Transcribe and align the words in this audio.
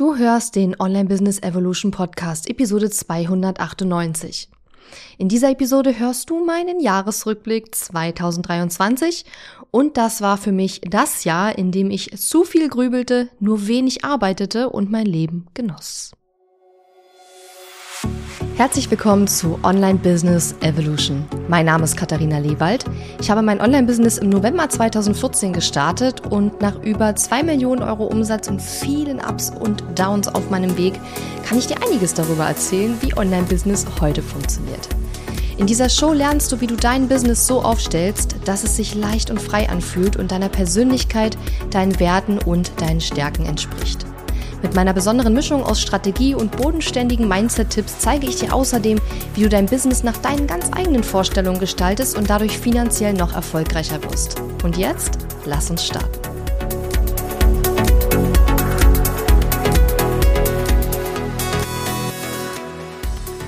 Du 0.00 0.16
hörst 0.16 0.56
den 0.56 0.80
Online 0.80 1.04
Business 1.04 1.42
Evolution 1.42 1.90
Podcast, 1.90 2.48
Episode 2.48 2.88
298. 2.88 4.48
In 5.18 5.28
dieser 5.28 5.50
Episode 5.50 5.98
hörst 5.98 6.30
du 6.30 6.42
meinen 6.42 6.80
Jahresrückblick 6.80 7.74
2023 7.74 9.26
und 9.70 9.98
das 9.98 10.22
war 10.22 10.38
für 10.38 10.52
mich 10.52 10.80
das 10.88 11.24
Jahr, 11.24 11.58
in 11.58 11.70
dem 11.70 11.90
ich 11.90 12.16
zu 12.16 12.44
viel 12.44 12.70
grübelte, 12.70 13.28
nur 13.40 13.66
wenig 13.66 14.02
arbeitete 14.02 14.70
und 14.70 14.90
mein 14.90 15.04
Leben 15.04 15.48
genoss. 15.52 16.12
Herzlich 18.60 18.90
willkommen 18.90 19.26
zu 19.26 19.58
Online 19.62 19.98
Business 19.98 20.54
Evolution. 20.60 21.24
Mein 21.48 21.64
Name 21.64 21.84
ist 21.84 21.96
Katharina 21.96 22.40
Lewald. 22.40 22.84
Ich 23.18 23.30
habe 23.30 23.40
mein 23.40 23.58
Online-Business 23.58 24.18
im 24.18 24.28
November 24.28 24.68
2014 24.68 25.54
gestartet 25.54 26.26
und 26.26 26.60
nach 26.60 26.78
über 26.82 27.16
zwei 27.16 27.42
Millionen 27.42 27.82
Euro 27.82 28.04
Umsatz 28.04 28.48
und 28.48 28.60
vielen 28.60 29.18
Ups 29.18 29.48
und 29.48 29.82
Downs 29.98 30.28
auf 30.28 30.50
meinem 30.50 30.76
Weg 30.76 30.92
kann 31.42 31.56
ich 31.56 31.68
dir 31.68 31.82
einiges 31.82 32.12
darüber 32.12 32.44
erzählen, 32.44 32.94
wie 33.00 33.16
Online-Business 33.16 33.86
heute 33.98 34.20
funktioniert. 34.20 34.90
In 35.56 35.66
dieser 35.66 35.88
Show 35.88 36.12
lernst 36.12 36.52
du, 36.52 36.60
wie 36.60 36.66
du 36.66 36.76
dein 36.76 37.08
Business 37.08 37.46
so 37.46 37.62
aufstellst, 37.62 38.36
dass 38.44 38.62
es 38.62 38.76
sich 38.76 38.94
leicht 38.94 39.30
und 39.30 39.40
frei 39.40 39.70
anfühlt 39.70 40.16
und 40.16 40.32
deiner 40.32 40.50
Persönlichkeit, 40.50 41.38
deinen 41.70 41.98
Werten 41.98 42.36
und 42.36 42.78
deinen 42.78 43.00
Stärken 43.00 43.46
entspricht. 43.46 44.04
Mit 44.62 44.74
meiner 44.74 44.92
besonderen 44.92 45.34
Mischung 45.34 45.62
aus 45.62 45.80
Strategie 45.80 46.34
und 46.34 46.56
bodenständigen 46.56 47.28
Mindset-Tipps 47.28 47.98
zeige 47.98 48.26
ich 48.26 48.36
dir 48.36 48.54
außerdem, 48.54 49.00
wie 49.34 49.42
du 49.42 49.48
dein 49.48 49.66
Business 49.66 50.02
nach 50.02 50.16
deinen 50.18 50.46
ganz 50.46 50.70
eigenen 50.72 51.02
Vorstellungen 51.02 51.60
gestaltest 51.60 52.16
und 52.16 52.28
dadurch 52.28 52.58
finanziell 52.58 53.14
noch 53.14 53.34
erfolgreicher 53.34 54.02
wirst. 54.04 54.40
Und 54.62 54.76
jetzt, 54.76 55.18
lass 55.46 55.70
uns 55.70 55.86
starten. 55.86 56.29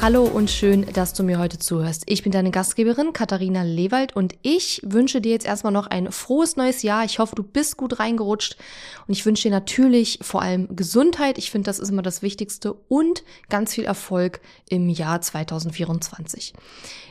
Hallo 0.02 0.24
und 0.24 0.50
schön, 0.50 0.84
dass 0.94 1.12
du 1.12 1.22
mir 1.22 1.38
heute 1.38 1.60
zuhörst. 1.60 2.02
Ich 2.06 2.24
bin 2.24 2.32
deine 2.32 2.50
Gastgeberin 2.50 3.12
Katharina 3.12 3.62
Lewald 3.62 4.16
und 4.16 4.34
ich 4.42 4.80
wünsche 4.84 5.20
dir 5.20 5.30
jetzt 5.30 5.46
erstmal 5.46 5.72
noch 5.72 5.86
ein 5.86 6.10
frohes 6.10 6.56
neues 6.56 6.82
Jahr. 6.82 7.04
Ich 7.04 7.20
hoffe, 7.20 7.36
du 7.36 7.44
bist 7.44 7.76
gut 7.76 8.00
reingerutscht 8.00 8.56
und 9.06 9.14
ich 9.14 9.24
wünsche 9.24 9.44
dir 9.44 9.52
natürlich 9.52 10.18
vor 10.20 10.42
allem 10.42 10.74
Gesundheit. 10.74 11.38
Ich 11.38 11.52
finde, 11.52 11.66
das 11.66 11.78
ist 11.78 11.90
immer 11.90 12.02
das 12.02 12.20
Wichtigste 12.20 12.72
und 12.72 13.22
ganz 13.48 13.74
viel 13.74 13.84
Erfolg 13.84 14.40
im 14.68 14.88
Jahr 14.88 15.20
2024. 15.20 16.52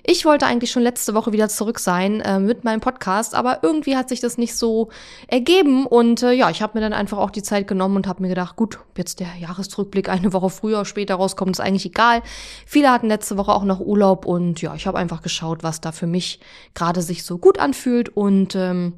Ich 0.04 0.26
wollte 0.26 0.46
eigentlich 0.46 0.72
schon 0.72 0.84
letzte 0.84 1.14
Woche 1.14 1.32
wieder 1.32 1.48
zurück 1.48 1.80
sein 1.80 2.20
äh, 2.20 2.40
mit 2.40 2.66
meinem 2.66 2.82
Podcast, 2.82 3.36
aber 3.36 3.60
irgendwie 3.62 3.96
hat 3.96 4.10
sich 4.10 4.20
das 4.20 4.38
nicht 4.38 4.56
so 4.56 4.90
ergeben 5.28 5.86
und 5.86 6.24
äh, 6.24 6.34
ja, 6.34 6.50
ich 6.50 6.62
habe 6.62 6.78
mir 6.78 6.82
dann 6.82 6.94
einfach 6.94 7.20
auch 7.20 7.32
die 7.32 7.44
Zeit 7.44 7.68
genommen 7.68 7.96
und 7.96 8.08
habe 8.08 8.22
mir 8.22 8.30
gedacht, 8.30 8.58
gut, 8.58 8.80
jetzt 8.98 9.22
der 9.22 9.30
Jahresrückblick 9.40 10.10
eine 10.10 10.34
Woche 10.34 10.50
früher 10.50 10.84
später 10.84 11.16
rauskommt, 11.16 11.52
ist 11.52 11.62
eigentlich 11.62 11.86
egal. 11.86 12.22
Viel 12.66 12.82
Viele 12.82 12.94
hatten 12.94 13.10
letzte 13.10 13.38
Woche 13.38 13.54
auch 13.54 13.64
noch 13.64 13.80
Urlaub 13.80 14.26
und 14.26 14.60
ja, 14.60 14.74
ich 14.74 14.88
habe 14.88 14.98
einfach 14.98 15.22
geschaut, 15.22 15.62
was 15.62 15.82
da 15.82 15.92
für 15.92 16.08
mich 16.08 16.40
gerade 16.74 17.04
sich 17.04 17.24
so 17.24 17.38
gut 17.38 17.60
anfühlt 17.60 18.10
und 18.10 18.56
ähm, 18.56 18.94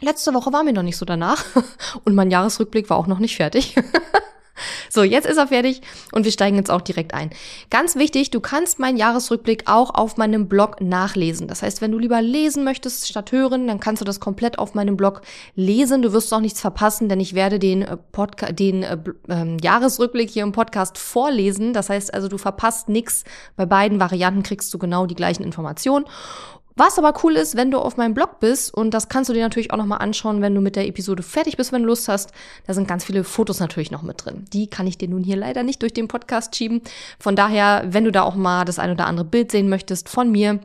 letzte 0.00 0.32
Woche 0.32 0.52
war 0.52 0.62
mir 0.62 0.72
noch 0.72 0.84
nicht 0.84 0.96
so 0.96 1.04
danach 1.04 1.44
und 2.04 2.14
mein 2.14 2.30
Jahresrückblick 2.30 2.88
war 2.88 2.98
auch 2.98 3.08
noch 3.08 3.18
nicht 3.18 3.34
fertig. 3.34 3.74
So, 4.90 5.02
jetzt 5.02 5.26
ist 5.26 5.36
er 5.36 5.48
fertig 5.48 5.82
und 6.12 6.24
wir 6.24 6.32
steigen 6.32 6.56
jetzt 6.56 6.70
auch 6.70 6.80
direkt 6.80 7.12
ein. 7.12 7.30
Ganz 7.70 7.96
wichtig, 7.96 8.30
du 8.30 8.40
kannst 8.40 8.78
meinen 8.78 8.96
Jahresrückblick 8.96 9.64
auch 9.66 9.94
auf 9.94 10.16
meinem 10.16 10.48
Blog 10.48 10.80
nachlesen. 10.80 11.48
Das 11.48 11.62
heißt, 11.62 11.80
wenn 11.80 11.92
du 11.92 11.98
lieber 11.98 12.22
lesen 12.22 12.64
möchtest 12.64 13.08
statt 13.08 13.32
hören, 13.32 13.66
dann 13.66 13.80
kannst 13.80 14.00
du 14.00 14.04
das 14.04 14.20
komplett 14.20 14.58
auf 14.58 14.74
meinem 14.74 14.96
Blog 14.96 15.22
lesen. 15.54 16.02
Du 16.02 16.12
wirst 16.12 16.32
auch 16.32 16.40
nichts 16.40 16.60
verpassen, 16.60 17.08
denn 17.08 17.20
ich 17.20 17.34
werde 17.34 17.58
den, 17.58 17.82
äh, 17.82 17.96
Podca 17.96 18.52
den 18.52 18.82
äh, 18.82 18.98
äh, 19.28 19.56
Jahresrückblick 19.62 20.30
hier 20.30 20.42
im 20.42 20.52
Podcast 20.52 20.98
vorlesen. 20.98 21.72
Das 21.72 21.90
heißt 21.90 22.14
also, 22.14 22.28
du 22.28 22.38
verpasst 22.38 22.88
nichts. 22.88 23.24
Bei 23.56 23.66
beiden 23.66 24.00
Varianten 24.00 24.42
kriegst 24.42 24.72
du 24.72 24.78
genau 24.78 25.06
die 25.06 25.14
gleichen 25.14 25.42
Informationen. 25.42 26.06
Was 26.78 26.98
aber 26.98 27.14
cool 27.24 27.36
ist, 27.36 27.56
wenn 27.56 27.70
du 27.70 27.78
auf 27.78 27.96
meinem 27.96 28.12
Blog 28.12 28.38
bist, 28.38 28.72
und 28.72 28.92
das 28.92 29.08
kannst 29.08 29.30
du 29.30 29.34
dir 29.34 29.42
natürlich 29.42 29.70
auch 29.70 29.78
nochmal 29.78 30.02
anschauen, 30.02 30.42
wenn 30.42 30.54
du 30.54 30.60
mit 30.60 30.76
der 30.76 30.86
Episode 30.86 31.22
fertig 31.22 31.56
bist, 31.56 31.72
wenn 31.72 31.80
du 31.80 31.88
Lust 31.88 32.06
hast, 32.06 32.32
da 32.66 32.74
sind 32.74 32.86
ganz 32.86 33.02
viele 33.02 33.24
Fotos 33.24 33.60
natürlich 33.60 33.90
noch 33.90 34.02
mit 34.02 34.22
drin. 34.22 34.44
Die 34.52 34.68
kann 34.68 34.86
ich 34.86 34.98
dir 34.98 35.08
nun 35.08 35.24
hier 35.24 35.36
leider 35.36 35.62
nicht 35.62 35.80
durch 35.80 35.94
den 35.94 36.06
Podcast 36.06 36.54
schieben. 36.54 36.82
Von 37.18 37.34
daher, 37.34 37.84
wenn 37.88 38.04
du 38.04 38.12
da 38.12 38.22
auch 38.24 38.34
mal 38.34 38.66
das 38.66 38.78
ein 38.78 38.90
oder 38.90 39.06
andere 39.06 39.24
Bild 39.24 39.50
sehen 39.50 39.70
möchtest 39.70 40.10
von 40.10 40.30
mir, 40.30 40.60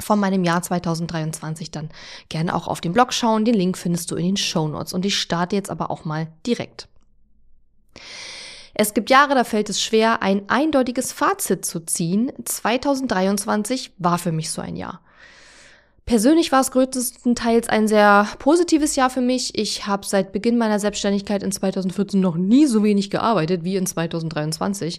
von 0.00 0.18
meinem 0.18 0.44
Jahr 0.44 0.62
2023 0.62 1.70
dann 1.70 1.90
gerne 2.30 2.54
auch 2.54 2.66
auf 2.66 2.80
den 2.80 2.94
Blog 2.94 3.12
schauen. 3.12 3.44
Den 3.44 3.54
Link 3.54 3.76
findest 3.76 4.10
du 4.10 4.16
in 4.16 4.24
den 4.24 4.36
Show 4.38 4.66
Notes. 4.66 4.94
Und 4.94 5.04
ich 5.04 5.18
starte 5.18 5.56
jetzt 5.56 5.70
aber 5.70 5.90
auch 5.90 6.06
mal 6.06 6.28
direkt. 6.46 6.88
Es 8.72 8.94
gibt 8.94 9.10
Jahre, 9.10 9.34
da 9.34 9.44
fällt 9.44 9.68
es 9.68 9.80
schwer, 9.80 10.22
ein 10.22 10.48
eindeutiges 10.48 11.12
Fazit 11.12 11.64
zu 11.64 11.80
ziehen. 11.80 12.32
2023 12.44 13.92
war 13.98 14.18
für 14.18 14.32
mich 14.32 14.50
so 14.50 14.62
ein 14.62 14.74
Jahr. 14.74 15.00
Persönlich 16.06 16.52
war 16.52 16.60
es 16.60 16.70
größtenteils 16.70 17.70
ein 17.70 17.88
sehr 17.88 18.28
positives 18.38 18.94
Jahr 18.94 19.08
für 19.08 19.22
mich. 19.22 19.58
Ich 19.58 19.86
habe 19.86 20.04
seit 20.04 20.32
Beginn 20.32 20.58
meiner 20.58 20.78
Selbstständigkeit 20.78 21.42
in 21.42 21.50
2014 21.50 22.20
noch 22.20 22.36
nie 22.36 22.66
so 22.66 22.84
wenig 22.84 23.08
gearbeitet 23.08 23.64
wie 23.64 23.76
in 23.76 23.86
2023 23.86 24.98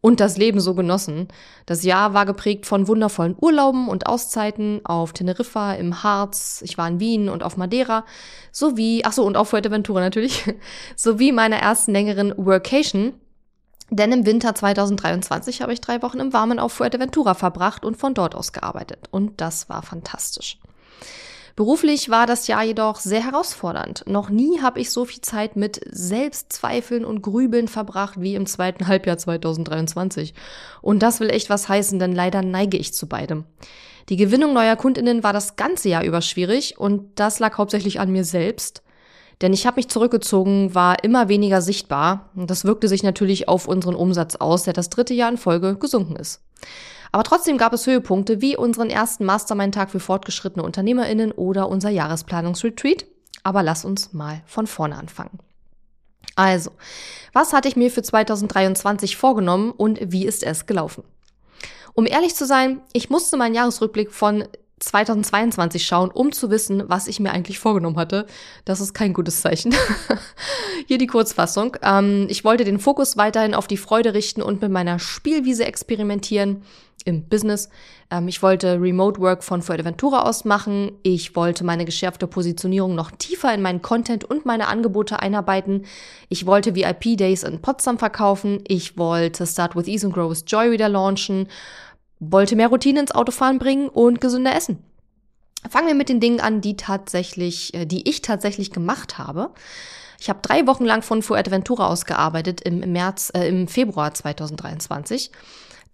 und 0.00 0.20
das 0.20 0.36
Leben 0.36 0.60
so 0.60 0.74
genossen. 0.74 1.26
Das 1.66 1.82
Jahr 1.82 2.14
war 2.14 2.24
geprägt 2.24 2.66
von 2.66 2.86
wundervollen 2.86 3.34
Urlauben 3.40 3.88
und 3.88 4.06
Auszeiten 4.06 4.80
auf 4.84 5.12
Teneriffa, 5.12 5.72
im 5.72 6.04
Harz, 6.04 6.62
ich 6.64 6.78
war 6.78 6.86
in 6.86 7.00
Wien 7.00 7.28
und 7.28 7.42
auf 7.42 7.56
Madeira, 7.56 8.04
sowie, 8.52 9.02
ach 9.04 9.12
so, 9.12 9.24
und 9.24 9.36
auf 9.36 9.48
Fuerteventura 9.48 10.00
natürlich, 10.00 10.44
sowie 10.94 11.32
meiner 11.32 11.56
ersten 11.56 11.92
längeren 11.92 12.32
Workation 12.36 13.14
denn 13.96 14.12
im 14.12 14.26
Winter 14.26 14.54
2023 14.54 15.62
habe 15.62 15.72
ich 15.72 15.80
drei 15.80 16.02
Wochen 16.02 16.20
im 16.20 16.32
Warmen 16.32 16.58
auf 16.58 16.72
Fuerteventura 16.72 17.34
verbracht 17.34 17.84
und 17.84 17.96
von 17.96 18.14
dort 18.14 18.34
aus 18.34 18.52
gearbeitet. 18.52 19.08
Und 19.10 19.40
das 19.40 19.68
war 19.68 19.82
fantastisch. 19.82 20.58
Beruflich 21.56 22.10
war 22.10 22.26
das 22.26 22.48
Jahr 22.48 22.64
jedoch 22.64 22.98
sehr 22.98 23.24
herausfordernd. 23.24 24.04
Noch 24.08 24.28
nie 24.28 24.60
habe 24.60 24.80
ich 24.80 24.90
so 24.90 25.04
viel 25.04 25.20
Zeit 25.20 25.54
mit 25.54 25.80
Selbstzweifeln 25.88 27.04
und 27.04 27.22
Grübeln 27.22 27.68
verbracht 27.68 28.20
wie 28.20 28.34
im 28.34 28.46
zweiten 28.46 28.86
Halbjahr 28.88 29.18
2023. 29.18 30.34
Und 30.82 31.02
das 31.02 31.20
will 31.20 31.30
echt 31.30 31.50
was 31.50 31.68
heißen, 31.68 32.00
denn 32.00 32.12
leider 32.12 32.42
neige 32.42 32.76
ich 32.76 32.92
zu 32.92 33.08
beidem. 33.08 33.44
Die 34.08 34.16
Gewinnung 34.16 34.52
neuer 34.52 34.76
Kundinnen 34.76 35.22
war 35.22 35.32
das 35.32 35.56
ganze 35.56 35.88
Jahr 35.88 36.04
über 36.04 36.20
schwierig 36.20 36.78
und 36.78 37.08
das 37.14 37.38
lag 37.38 37.56
hauptsächlich 37.56 38.00
an 38.00 38.10
mir 38.10 38.24
selbst. 38.24 38.83
Denn 39.42 39.52
ich 39.52 39.66
habe 39.66 39.76
mich 39.76 39.88
zurückgezogen, 39.88 40.74
war 40.74 41.02
immer 41.02 41.28
weniger 41.28 41.60
sichtbar. 41.60 42.30
Und 42.34 42.50
das 42.50 42.64
wirkte 42.64 42.88
sich 42.88 43.02
natürlich 43.02 43.48
auf 43.48 43.66
unseren 43.66 43.94
Umsatz 43.94 44.36
aus, 44.36 44.64
der 44.64 44.72
das 44.72 44.90
dritte 44.90 45.14
Jahr 45.14 45.30
in 45.30 45.38
Folge 45.38 45.76
gesunken 45.76 46.16
ist. 46.16 46.42
Aber 47.12 47.22
trotzdem 47.22 47.58
gab 47.58 47.72
es 47.72 47.86
Höhepunkte 47.86 48.40
wie 48.40 48.56
unseren 48.56 48.90
ersten 48.90 49.24
Mastermind-Tag 49.24 49.90
für 49.90 50.00
fortgeschrittene 50.00 50.64
UnternehmerInnen 50.64 51.32
oder 51.32 51.68
unser 51.68 51.90
Jahresplanungsretreat. 51.90 53.06
Aber 53.42 53.62
lass 53.62 53.84
uns 53.84 54.12
mal 54.12 54.42
von 54.46 54.66
vorne 54.66 54.96
anfangen. 54.96 55.38
Also, 56.36 56.70
was 57.32 57.52
hatte 57.52 57.68
ich 57.68 57.76
mir 57.76 57.90
für 57.90 58.02
2023 58.02 59.16
vorgenommen 59.16 59.70
und 59.70 60.00
wie 60.02 60.26
ist 60.26 60.42
es 60.42 60.66
gelaufen? 60.66 61.04
Um 61.92 62.06
ehrlich 62.06 62.34
zu 62.34 62.44
sein, 62.44 62.80
ich 62.92 63.10
musste 63.10 63.36
meinen 63.36 63.54
Jahresrückblick 63.54 64.10
von 64.10 64.44
2022 64.80 65.84
schauen, 65.86 66.10
um 66.10 66.32
zu 66.32 66.50
wissen, 66.50 66.82
was 66.88 67.08
ich 67.08 67.20
mir 67.20 67.32
eigentlich 67.32 67.58
vorgenommen 67.58 67.96
hatte. 67.96 68.26
Das 68.64 68.80
ist 68.80 68.92
kein 68.92 69.12
gutes 69.12 69.40
Zeichen. 69.40 69.74
Hier 70.86 70.98
die 70.98 71.06
Kurzfassung. 71.06 71.76
Ähm, 71.82 72.26
ich 72.28 72.44
wollte 72.44 72.64
den 72.64 72.78
Fokus 72.78 73.16
weiterhin 73.16 73.54
auf 73.54 73.66
die 73.66 73.76
Freude 73.76 74.14
richten 74.14 74.42
und 74.42 74.60
mit 74.60 74.70
meiner 74.70 74.98
Spielwiese 74.98 75.64
experimentieren 75.64 76.62
im 77.04 77.28
Business. 77.28 77.68
Ähm, 78.10 78.28
ich 78.28 78.42
wollte 78.42 78.80
Remote 78.80 79.20
Work 79.20 79.44
von 79.44 79.62
Fuerteventura 79.62 80.22
aus 80.22 80.44
machen. 80.44 80.92
Ich 81.02 81.36
wollte 81.36 81.64
meine 81.64 81.84
geschärfte 81.84 82.26
Positionierung 82.26 82.94
noch 82.94 83.10
tiefer 83.12 83.54
in 83.54 83.62
meinen 83.62 83.82
Content 83.82 84.24
und 84.24 84.46
meine 84.46 84.68
Angebote 84.68 85.20
einarbeiten. 85.20 85.84
Ich 86.28 86.46
wollte 86.46 86.74
VIP 86.74 87.16
Days 87.16 87.42
in 87.42 87.60
Potsdam 87.60 87.98
verkaufen. 87.98 88.62
Ich 88.66 88.98
wollte 88.98 89.46
Start 89.46 89.76
with 89.76 89.86
Ease 89.86 90.06
and 90.06 90.14
Grow 90.14 90.30
with 90.30 90.44
Joy 90.46 90.70
wieder 90.70 90.88
launchen 90.88 91.48
wollte 92.30 92.56
mehr 92.56 92.68
Routine 92.68 93.00
ins 93.00 93.12
Autofahren 93.12 93.58
bringen 93.58 93.88
und 93.88 94.20
gesünder 94.20 94.54
essen. 94.54 94.78
Fangen 95.68 95.86
wir 95.86 95.94
mit 95.94 96.08
den 96.08 96.20
Dingen 96.20 96.40
an, 96.40 96.60
die 96.60 96.76
tatsächlich, 96.76 97.72
äh, 97.74 97.86
die 97.86 98.08
ich 98.08 98.22
tatsächlich 98.22 98.70
gemacht 98.70 99.18
habe. 99.18 99.50
Ich 100.20 100.28
habe 100.28 100.40
drei 100.42 100.66
Wochen 100.66 100.84
lang 100.84 101.02
von 101.02 101.22
Fuerteventura 101.22 101.88
aus 101.88 102.04
gearbeitet 102.04 102.60
im 102.60 102.80
März, 102.92 103.30
äh, 103.34 103.48
im 103.48 103.68
Februar 103.68 104.12
2023 104.14 105.30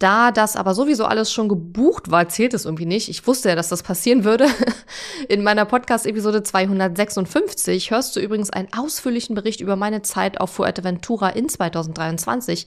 da 0.00 0.32
das 0.32 0.56
aber 0.56 0.74
sowieso 0.74 1.04
alles 1.04 1.30
schon 1.30 1.48
gebucht 1.48 2.10
war, 2.10 2.28
zählt 2.28 2.54
es 2.54 2.64
irgendwie 2.64 2.86
nicht. 2.86 3.08
Ich 3.10 3.26
wusste 3.26 3.50
ja, 3.50 3.54
dass 3.54 3.68
das 3.68 3.82
passieren 3.82 4.24
würde. 4.24 4.46
In 5.28 5.44
meiner 5.44 5.66
Podcast-Episode 5.66 6.42
256 6.42 7.90
hörst 7.90 8.16
du 8.16 8.20
übrigens 8.20 8.50
einen 8.50 8.72
ausführlichen 8.72 9.34
Bericht 9.34 9.60
über 9.60 9.76
meine 9.76 10.00
Zeit 10.00 10.40
auf 10.40 10.50
Fuerteventura 10.50 11.28
in 11.28 11.48
2023. 11.48 12.66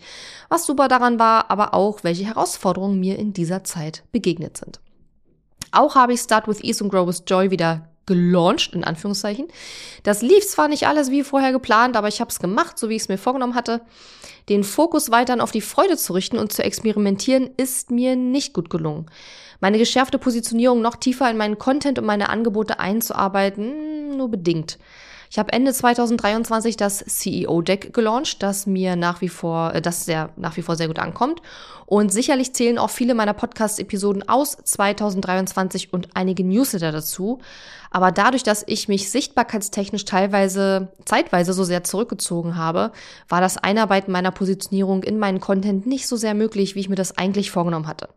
Was 0.50 0.68
super 0.68 0.88
daran 0.88 1.18
war, 1.18 1.50
aber 1.50 1.74
auch, 1.74 2.04
welche 2.04 2.26
Herausforderungen 2.26 3.00
mir 3.00 3.18
in 3.18 3.34
dieser 3.34 3.64
Zeit 3.64 4.04
begegnet 4.12 4.58
sind. 4.58 4.80
Auch 5.72 5.96
habe 5.96 6.14
ich 6.14 6.20
Start 6.20 6.48
with 6.48 6.64
Ease 6.64 6.84
and 6.84 6.94
Grow 6.94 7.08
with 7.08 7.24
Joy 7.26 7.50
wieder 7.50 7.90
gelauncht, 8.06 8.74
in 8.74 8.84
Anführungszeichen. 8.84 9.48
Das 10.04 10.22
lief 10.22 10.48
zwar 10.48 10.68
nicht 10.68 10.88
alles 10.88 11.12
wie 11.12 11.24
vorher 11.24 11.52
geplant, 11.52 11.96
aber 11.96 12.08
ich 12.08 12.20
habe 12.20 12.30
es 12.30 12.40
gemacht, 12.40 12.78
so 12.78 12.90
wie 12.90 12.96
ich 12.96 13.04
es 13.04 13.10
mir 13.10 13.18
vorgenommen 13.18 13.56
hatte. 13.56 13.82
Den 14.50 14.64
Fokus 14.64 15.12
weiterhin 15.12 15.42
auf 15.42 15.52
die 15.52 15.62
Freude 15.62 15.98
zu 15.98 16.14
richten 16.14 16.38
und 16.38 16.52
zu 16.52 16.64
experimentieren, 16.64 17.50
ist 17.58 17.92
mir 17.92 18.16
nicht 18.16 18.54
gut 18.54 18.70
gelungen. 18.70 19.06
Meine 19.62 19.78
geschärfte 19.78 20.20
Positionierung 20.20 20.82
noch 20.82 20.98
tiefer 20.98 21.30
in 21.32 21.38
meinen 21.38 21.58
Content 21.58 21.98
und 21.98 22.06
meine 22.06 22.30
Angebote 22.30 22.80
einzuarbeiten, 22.80 24.18
nur 24.18 24.30
bedingt. 24.30 24.78
Ich 25.34 25.40
habe 25.40 25.52
Ende 25.52 25.74
2023 25.74 26.78
das 26.78 27.00
CEO-Deck 27.00 27.92
gelauncht, 27.92 28.44
das 28.44 28.68
mir 28.68 28.96
nach 28.96 29.22
wie 29.22 29.30
vor, 29.30 29.74
äh, 29.74 29.82
das 29.82 30.06
sehr, 30.06 30.30
nach 30.36 30.58
wie 30.58 30.62
vor 30.62 30.76
sehr 30.76 30.86
gut 30.86 31.00
ankommt. 31.00 31.42
Und 31.88 32.14
sicherlich 32.14 32.54
zählen 32.54 32.78
auch 32.78 32.92
viele 32.92 33.16
meiner 33.16 33.34
Podcast-Episoden 33.34 34.30
aus 34.30 34.56
2023 34.64 35.92
und 35.92 36.10
einige 36.14 36.44
Newsletter 36.44 36.92
dazu. 36.92 37.40
Aber 37.90 38.12
dadurch, 38.12 38.44
dass 38.44 38.64
ich 38.68 38.88
mich 38.88 39.10
sichtbarkeitstechnisch 39.10 40.06
teilweise, 40.06 40.90
zeitweise 41.04 41.54
so 41.54 41.64
sehr 41.64 41.84
zurückgezogen 41.84 42.56
habe, 42.56 42.92
war 43.28 43.42
das 43.42 43.58
Einarbeiten 43.58 44.12
meiner 44.12 44.30
Positionierung 44.30 45.02
in 45.02 45.18
meinen 45.18 45.40
Content 45.40 45.88
nicht 45.88 46.06
so 46.06 46.16
sehr 46.16 46.36
möglich, 46.36 46.76
wie 46.76 46.82
ich 46.82 46.90
mir 46.90 46.96
das 46.96 47.18
eigentlich 47.18 47.50
vorgenommen 47.50 47.88
hatte. 47.88 48.08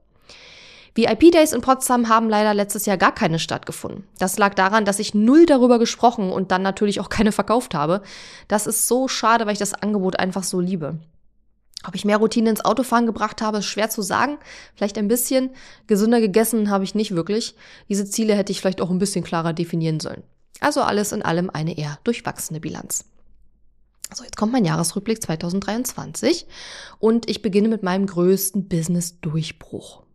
VIP-Days 0.96 1.52
in 1.52 1.60
Potsdam 1.60 2.08
haben 2.08 2.28
leider 2.28 2.54
letztes 2.54 2.87
Jahr 2.87 2.96
gar 2.96 3.14
keine 3.14 3.38
stattgefunden. 3.38 4.04
Das 4.19 4.38
lag 4.38 4.54
daran, 4.54 4.84
dass 4.84 4.98
ich 4.98 5.14
null 5.14 5.46
darüber 5.46 5.78
gesprochen 5.78 6.31
und 6.31 6.50
dann 6.50 6.62
natürlich 6.62 7.00
auch 7.00 7.08
keine 7.08 7.32
verkauft 7.32 7.75
habe. 7.75 8.02
Das 8.48 8.66
ist 8.66 8.88
so 8.88 9.06
schade, 9.08 9.46
weil 9.46 9.52
ich 9.52 9.58
das 9.58 9.75
Angebot 9.75 10.19
einfach 10.19 10.43
so 10.43 10.60
liebe. 10.60 10.98
Ob 11.87 11.94
ich 11.94 12.04
mehr 12.04 12.16
Routine 12.16 12.50
ins 12.50 12.64
Autofahren 12.64 13.06
gebracht 13.06 13.43
habe, 13.43 13.58
ist 13.58 13.66
schwer 13.66 13.90
zu 13.90 14.02
sagen. 14.02 14.38
Vielleicht 14.75 14.98
ein 14.98 15.08
bisschen. 15.08 15.50
Gesünder 15.87 16.20
gegessen 16.20 16.70
habe 16.70 16.84
ich 16.84 16.94
nicht 16.94 17.14
wirklich. 17.14 17.54
Diese 17.88 18.06
Ziele 18.06 18.34
hätte 18.34 18.50
ich 18.50 18.60
vielleicht 18.60 18.81
auch 18.81 18.90
ein 18.90 18.98
bisschen 18.98 19.25
klarer 19.25 19.52
definieren 19.52 20.00
sollen. 20.00 20.22
Also 20.60 20.82
alles 20.82 21.12
in 21.12 21.22
allem 21.22 21.50
eine 21.50 21.76
eher 21.76 21.98
durchwachsene 22.04 22.60
Bilanz. 22.60 23.04
So, 24.14 24.25
jetzt 24.25 24.37
kommt 24.37 24.52
mein 24.52 24.64
Jahresrückblick 24.64 25.22
2023 25.22 26.46
und 26.98 27.28
ich 27.28 27.43
beginne 27.43 27.69
mit 27.69 27.82
meinem 27.82 28.06
größten 28.06 28.69
Business-Durchbruch. 28.69 30.06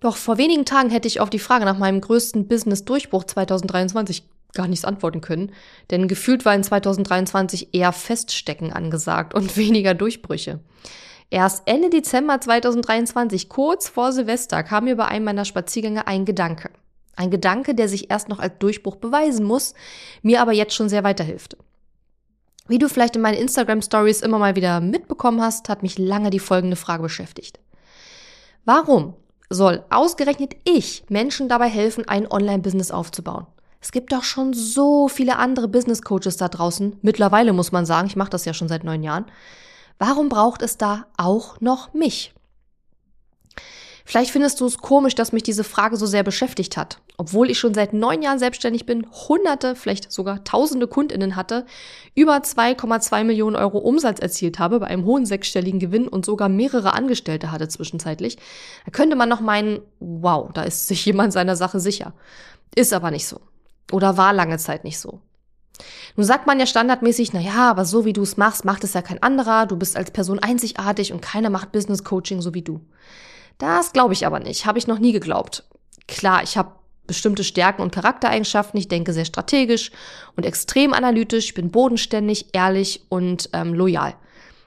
Doch 0.00 0.16
vor 0.16 0.38
wenigen 0.38 0.64
Tagen 0.64 0.90
hätte 0.90 1.08
ich 1.08 1.20
auf 1.20 1.30
die 1.30 1.38
Frage 1.38 1.64
nach 1.64 1.78
meinem 1.78 2.00
größten 2.00 2.46
Business-Durchbruch 2.46 3.24
2023 3.24 4.28
gar 4.54 4.68
nichts 4.68 4.84
antworten 4.84 5.20
können, 5.20 5.52
denn 5.90 6.08
gefühlt 6.08 6.44
war 6.44 6.54
in 6.54 6.62
2023 6.62 7.74
eher 7.74 7.92
Feststecken 7.92 8.72
angesagt 8.72 9.34
und 9.34 9.56
weniger 9.56 9.94
Durchbrüche. 9.94 10.60
Erst 11.30 11.62
Ende 11.66 11.90
Dezember 11.90 12.40
2023, 12.40 13.48
kurz 13.48 13.88
vor 13.88 14.12
Silvester, 14.12 14.62
kam 14.62 14.84
mir 14.84 14.96
bei 14.96 15.06
einem 15.06 15.26
meiner 15.26 15.44
Spaziergänge 15.44 16.06
ein 16.06 16.24
Gedanke. 16.24 16.70
Ein 17.16 17.30
Gedanke, 17.30 17.74
der 17.74 17.88
sich 17.88 18.10
erst 18.10 18.28
noch 18.28 18.38
als 18.38 18.58
Durchbruch 18.58 18.96
beweisen 18.96 19.44
muss, 19.44 19.74
mir 20.22 20.40
aber 20.40 20.52
jetzt 20.52 20.74
schon 20.74 20.88
sehr 20.88 21.04
weiterhilft. 21.04 21.56
Wie 22.68 22.78
du 22.78 22.88
vielleicht 22.88 23.16
in 23.16 23.22
meinen 23.22 23.38
Instagram 23.38 23.82
Stories 23.82 24.22
immer 24.22 24.38
mal 24.38 24.54
wieder 24.54 24.80
mitbekommen 24.80 25.42
hast, 25.42 25.68
hat 25.68 25.82
mich 25.82 25.98
lange 25.98 26.30
die 26.30 26.38
folgende 26.38 26.76
Frage 26.76 27.02
beschäftigt. 27.02 27.58
Warum 28.64 29.14
soll 29.50 29.84
ausgerechnet 29.90 30.54
ich 30.64 31.04
Menschen 31.08 31.48
dabei 31.48 31.68
helfen, 31.68 32.06
ein 32.06 32.30
Online-Business 32.30 32.90
aufzubauen? 32.90 33.46
Es 33.80 33.92
gibt 33.92 34.12
doch 34.12 34.24
schon 34.24 34.52
so 34.52 35.08
viele 35.08 35.36
andere 35.36 35.68
Business 35.68 36.02
Coaches 36.02 36.36
da 36.36 36.48
draußen. 36.48 36.98
Mittlerweile 37.02 37.52
muss 37.52 37.72
man 37.72 37.86
sagen, 37.86 38.08
ich 38.08 38.16
mache 38.16 38.30
das 38.30 38.44
ja 38.44 38.52
schon 38.52 38.68
seit 38.68 38.84
neun 38.84 39.02
Jahren. 39.02 39.26
Warum 39.98 40.28
braucht 40.28 40.62
es 40.62 40.76
da 40.76 41.06
auch 41.16 41.60
noch 41.60 41.94
mich? 41.94 42.34
Vielleicht 44.08 44.30
findest 44.30 44.58
du 44.62 44.64
es 44.64 44.78
komisch, 44.78 45.14
dass 45.14 45.32
mich 45.32 45.42
diese 45.42 45.64
Frage 45.64 45.98
so 45.98 46.06
sehr 46.06 46.22
beschäftigt 46.22 46.78
hat. 46.78 46.98
Obwohl 47.18 47.50
ich 47.50 47.58
schon 47.58 47.74
seit 47.74 47.92
neun 47.92 48.22
Jahren 48.22 48.38
selbstständig 48.38 48.86
bin, 48.86 49.06
hunderte, 49.28 49.76
vielleicht 49.76 50.10
sogar 50.10 50.44
tausende 50.44 50.86
Kundinnen 50.86 51.36
hatte, 51.36 51.66
über 52.14 52.38
2,2 52.38 53.24
Millionen 53.24 53.54
Euro 53.54 53.76
Umsatz 53.76 54.18
erzielt 54.18 54.58
habe 54.58 54.80
bei 54.80 54.86
einem 54.86 55.04
hohen 55.04 55.26
sechsstelligen 55.26 55.78
Gewinn 55.78 56.08
und 56.08 56.24
sogar 56.24 56.48
mehrere 56.48 56.94
Angestellte 56.94 57.52
hatte 57.52 57.68
zwischenzeitlich, 57.68 58.38
da 58.86 58.92
könnte 58.92 59.14
man 59.14 59.28
noch 59.28 59.42
meinen, 59.42 59.80
wow, 60.00 60.50
da 60.54 60.62
ist 60.62 60.86
sich 60.86 61.04
jemand 61.04 61.34
seiner 61.34 61.54
Sache 61.54 61.78
sicher. 61.78 62.14
Ist 62.74 62.94
aber 62.94 63.10
nicht 63.10 63.28
so. 63.28 63.42
Oder 63.92 64.16
war 64.16 64.32
lange 64.32 64.56
Zeit 64.56 64.84
nicht 64.84 64.98
so. 64.98 65.20
Nun 66.16 66.24
sagt 66.24 66.46
man 66.46 66.58
ja 66.58 66.64
standardmäßig, 66.64 67.34
na 67.34 67.40
ja, 67.40 67.70
aber 67.70 67.84
so 67.84 68.06
wie 68.06 68.14
du 68.14 68.22
es 68.22 68.38
machst, 68.38 68.64
macht 68.64 68.84
es 68.84 68.94
ja 68.94 69.02
kein 69.02 69.22
anderer, 69.22 69.66
du 69.66 69.76
bist 69.76 69.98
als 69.98 70.12
Person 70.12 70.38
einzigartig 70.38 71.12
und 71.12 71.20
keiner 71.20 71.50
macht 71.50 71.72
Business 71.72 72.04
Coaching 72.04 72.40
so 72.40 72.54
wie 72.54 72.62
du. 72.62 72.80
Das 73.58 73.92
glaube 73.92 74.14
ich 74.14 74.26
aber 74.26 74.40
nicht, 74.40 74.66
habe 74.66 74.78
ich 74.78 74.86
noch 74.86 74.98
nie 74.98 75.12
geglaubt. 75.12 75.64
Klar, 76.06 76.42
ich 76.42 76.56
habe 76.56 76.72
bestimmte 77.06 77.42
Stärken 77.42 77.82
und 77.82 77.92
Charaktereigenschaften. 77.92 78.78
Ich 78.78 78.86
denke 78.86 79.12
sehr 79.12 79.24
strategisch 79.24 79.90
und 80.36 80.46
extrem 80.46 80.92
analytisch. 80.92 81.46
Ich 81.46 81.54
bin 81.54 81.70
bodenständig, 81.70 82.50
ehrlich 82.52 83.04
und 83.08 83.50
ähm, 83.52 83.74
loyal. 83.74 84.14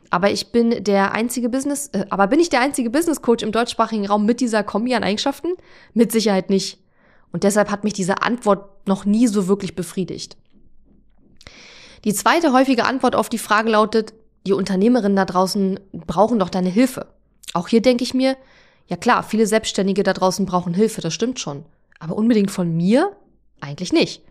Aber 0.09 0.29
ich 0.29 0.51
bin 0.51 0.83
der 0.83 1.13
einzige 1.13 1.47
Business, 1.47 1.87
äh, 1.93 2.05
aber 2.09 2.27
bin 2.27 2.41
ich 2.41 2.49
der 2.49 2.59
einzige 2.59 2.89
Business 2.89 3.21
Coach 3.21 3.43
im 3.43 3.53
deutschsprachigen 3.53 4.05
Raum 4.05 4.25
mit 4.25 4.41
dieser 4.41 4.63
Kombi 4.63 4.93
an 4.93 5.03
Eigenschaften? 5.03 5.53
Mit 5.93 6.11
Sicherheit 6.11 6.49
nicht. 6.49 6.79
Und 7.31 7.43
deshalb 7.43 7.71
hat 7.71 7.85
mich 7.85 7.93
diese 7.93 8.21
Antwort 8.21 8.87
noch 8.87 9.05
nie 9.05 9.27
so 9.27 9.47
wirklich 9.47 9.75
befriedigt. 9.75 10.35
Die 12.03 12.13
zweite 12.13 12.51
häufige 12.51 12.85
Antwort 12.85 13.15
auf 13.15 13.29
die 13.29 13.37
Frage 13.37 13.69
lautet, 13.69 14.13
die 14.45 14.53
Unternehmerinnen 14.53 15.15
da 15.15 15.25
draußen 15.25 15.79
brauchen 15.93 16.39
doch 16.39 16.49
deine 16.49 16.69
Hilfe. 16.69 17.07
Auch 17.53 17.67
hier 17.67 17.81
denke 17.81 18.03
ich 18.03 18.13
mir, 18.13 18.35
ja 18.91 18.97
klar, 18.97 19.23
viele 19.23 19.47
Selbstständige 19.47 20.03
da 20.03 20.11
draußen 20.11 20.45
brauchen 20.45 20.73
Hilfe, 20.73 20.99
das 20.99 21.13
stimmt 21.13 21.39
schon. 21.39 21.63
Aber 21.99 22.17
unbedingt 22.17 22.51
von 22.51 22.75
mir? 22.75 23.15
Eigentlich 23.61 23.93
nicht. 23.93 24.21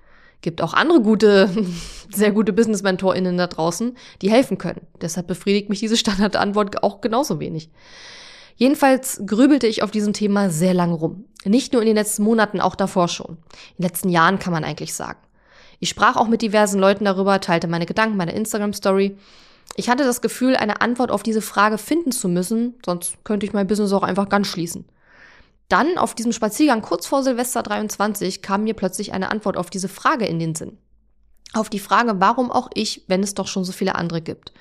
Gibt 0.43 0.61
auch 0.61 0.75
andere 0.75 1.01
gute, 1.01 1.49
sehr 2.15 2.31
gute 2.31 2.53
Business-MentorInnen 2.53 3.39
da 3.39 3.47
draußen, 3.47 3.97
die 4.21 4.31
helfen 4.31 4.59
können. 4.59 4.83
Deshalb 5.01 5.29
befriedigt 5.29 5.71
mich 5.71 5.81
diese 5.81 5.97
Standardantwort 5.97 6.83
auch 6.83 7.01
genauso 7.01 7.41
wenig. 7.41 7.71
Jedenfalls 8.55 9.23
grübelte 9.25 9.67
ich 9.67 9.83
auf 9.83 9.91
diesem 9.91 10.13
Thema 10.13 10.51
sehr 10.51 10.75
lange 10.75 10.93
rum. 10.93 11.25
Nicht 11.47 11.73
nur 11.73 11.81
in 11.81 11.87
den 11.87 11.97
letzten 11.97 12.23
Monaten, 12.23 12.61
auch 12.61 12.75
davor 12.75 13.09
schon. 13.09 13.39
In 13.39 13.77
den 13.79 13.85
letzten 13.85 14.11
Jahren 14.11 14.39
kann 14.39 14.53
man 14.53 14.65
eigentlich 14.65 14.93
sagen. 14.93 15.21
Ich 15.79 15.89
sprach 15.89 16.17
auch 16.17 16.29
mit 16.29 16.43
diversen 16.43 16.79
Leuten 16.79 17.07
darüber, 17.07 17.41
teilte 17.41 17.67
meine 17.67 17.87
Gedanken, 17.87 18.19
meine 18.19 18.35
Instagram-Story 18.35 19.17
ich 19.77 19.89
hatte 19.89 20.05
das 20.05 20.21
Gefühl, 20.21 20.57
eine 20.57 20.81
Antwort 20.81 21.11
auf 21.11 21.23
diese 21.23 21.43
Frage 21.43 21.79
finden 21.79 22.13
zu 22.13 22.29
müssen, 22.29 22.75
sonst 22.85 23.25
könnte 23.25 23.47
ich 23.47 23.53
mein 23.53 23.67
Business 23.67 23.93
auch 23.93 24.03
einfach 24.03 24.29
ganz 24.29 24.47
schließen. 24.47 24.85
Dann 25.69 25.99
auf 25.99 26.15
diesem 26.15 26.33
Spaziergang 26.33 26.83
kurz 26.83 27.07
vor 27.07 27.23
Silvester 27.23 27.63
23 27.63 28.43
kam 28.43 28.65
mir 28.65 28.75
plötzlich 28.75 29.13
eine 29.13 29.31
Antwort 29.31 29.57
auf 29.57 29.71
diese 29.71 29.89
Frage 29.89 30.27
in 30.27 30.41
den 30.41 30.55
Sinn. 30.57 30.79
Auf 31.53 31.71
die 31.71 31.79
Frage, 31.79 32.15
warum 32.19 32.51
auch 32.51 32.71
ich, 32.75 33.05
wenn 33.07 33.23
es 33.23 33.35
doch 33.35 33.47
schon 33.47 33.65
so 33.65 33.73
viele 33.73 33.95
andere 33.95 34.21
gibt. 34.21 34.53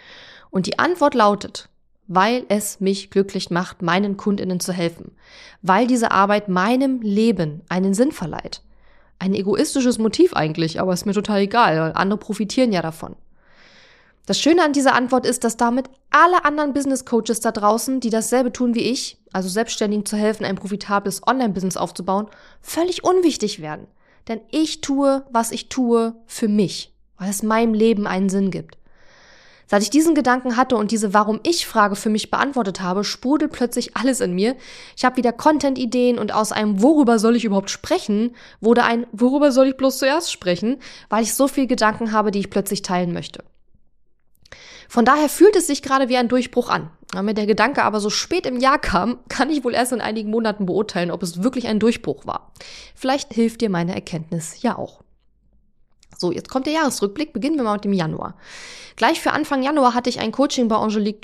Und 0.51 0.67
die 0.67 0.77
Antwort 0.77 1.15
lautet, 1.15 1.69
weil 2.07 2.45
es 2.49 2.79
mich 2.79 3.09
glücklich 3.09 3.49
macht, 3.49 3.81
meinen 3.81 4.17
Kundinnen 4.17 4.59
zu 4.59 4.71
helfen. 4.71 5.11
Weil 5.63 5.87
diese 5.87 6.11
Arbeit 6.11 6.47
meinem 6.47 7.01
Leben 7.01 7.61
einen 7.69 7.93
Sinn 7.93 8.11
verleiht. 8.11 8.61
Ein 9.17 9.33
egoistisches 9.33 9.97
Motiv 9.97 10.33
eigentlich, 10.33 10.79
aber 10.79 10.93
ist 10.93 11.05
mir 11.05 11.13
total 11.13 11.41
egal, 11.41 11.79
weil 11.79 11.93
andere 11.93 12.19
profitieren 12.19 12.71
ja 12.71 12.81
davon. 12.81 13.15
Das 14.29 14.39
Schöne 14.39 14.63
an 14.63 14.73
dieser 14.73 14.93
Antwort 14.93 15.25
ist, 15.25 15.43
dass 15.43 15.57
damit 15.57 15.89
alle 16.11 16.45
anderen 16.45 16.71
Business 16.71 17.03
Coaches 17.03 17.39
da 17.39 17.51
draußen, 17.51 17.99
die 17.99 18.11
dasselbe 18.11 18.53
tun 18.53 18.75
wie 18.75 18.83
ich, 18.83 19.17
also 19.33 19.49
Selbstständigen 19.49 20.05
zu 20.05 20.17
helfen, 20.17 20.45
ein 20.45 20.55
profitables 20.55 21.25
Online-Business 21.25 21.77
aufzubauen, 21.77 22.27
völlig 22.61 23.03
unwichtig 23.03 23.59
werden. 23.59 23.87
Denn 24.27 24.39
ich 24.51 24.81
tue, 24.81 25.25
was 25.31 25.49
ich 25.49 25.67
tue, 25.67 26.13
für 26.27 26.47
mich, 26.47 26.93
weil 27.17 27.31
es 27.31 27.41
meinem 27.41 27.73
Leben 27.73 28.05
einen 28.05 28.29
Sinn 28.29 28.51
gibt. 28.51 28.77
Seit 29.65 29.81
ich 29.81 29.89
diesen 29.89 30.13
Gedanken 30.13 30.57
hatte 30.57 30.75
und 30.75 30.91
diese 30.91 31.11
Warum-Ich-Frage 31.15 31.95
für 31.95 32.11
mich 32.11 32.29
beantwortet 32.29 32.81
habe, 32.81 33.03
sprudelt 33.03 33.51
plötzlich 33.51 33.97
alles 33.97 34.21
in 34.21 34.35
mir. 34.35 34.55
Ich 34.95 35.05
habe 35.05 35.17
wieder 35.17 35.33
Content-Ideen 35.33 36.19
und 36.19 36.35
aus 36.35 36.51
einem 36.51 36.83
Worüber 36.83 37.17
soll 37.17 37.35
ich 37.35 37.45
überhaupt 37.45 37.71
sprechen, 37.71 38.35
wurde 38.61 38.83
ein 38.83 39.07
Worüber 39.11 39.51
soll 39.51 39.69
ich 39.69 39.77
bloß 39.77 39.97
zuerst 39.97 40.31
sprechen, 40.31 40.77
weil 41.09 41.23
ich 41.23 41.33
so 41.33 41.47
viel 41.47 41.65
Gedanken 41.65 42.11
habe, 42.11 42.29
die 42.29 42.41
ich 42.41 42.51
plötzlich 42.51 42.83
teilen 42.83 43.11
möchte. 43.11 43.43
Von 44.89 45.05
daher 45.05 45.29
fühlt 45.29 45.55
es 45.55 45.67
sich 45.67 45.83
gerade 45.83 46.09
wie 46.09 46.17
ein 46.17 46.27
Durchbruch 46.27 46.67
an. 46.67 46.89
Wenn 47.13 47.25
mir 47.25 47.35
der 47.35 47.45
Gedanke 47.45 47.83
aber 47.83 47.99
so 47.99 48.09
spät 48.09 48.47
im 48.47 48.59
Jahr 48.59 48.79
kam, 48.79 49.19
kann 49.29 49.51
ich 49.51 49.63
wohl 49.63 49.75
erst 49.75 49.93
in 49.93 50.01
einigen 50.01 50.31
Monaten 50.31 50.65
beurteilen, 50.65 51.11
ob 51.11 51.21
es 51.21 51.43
wirklich 51.43 51.67
ein 51.67 51.79
Durchbruch 51.79 52.25
war. 52.25 52.51
Vielleicht 52.95 53.33
hilft 53.33 53.61
dir 53.61 53.69
meine 53.69 53.93
Erkenntnis 53.93 54.63
ja 54.63 54.77
auch. 54.77 55.01
So, 56.19 56.33
jetzt 56.33 56.49
kommt 56.49 56.65
der 56.65 56.73
Jahresrückblick. 56.73 57.31
Beginnen 57.31 57.55
wir 57.55 57.63
mal 57.63 57.75
mit 57.75 57.85
dem 57.85 57.93
Januar. 57.93 58.35
Gleich 58.97 59.21
für 59.21 59.31
Anfang 59.31 59.63
Januar 59.63 59.93
hatte 59.93 60.09
ich 60.09 60.19
ein 60.19 60.33
Coaching 60.33 60.67
bei 60.67 60.75
Angelique 60.75 61.21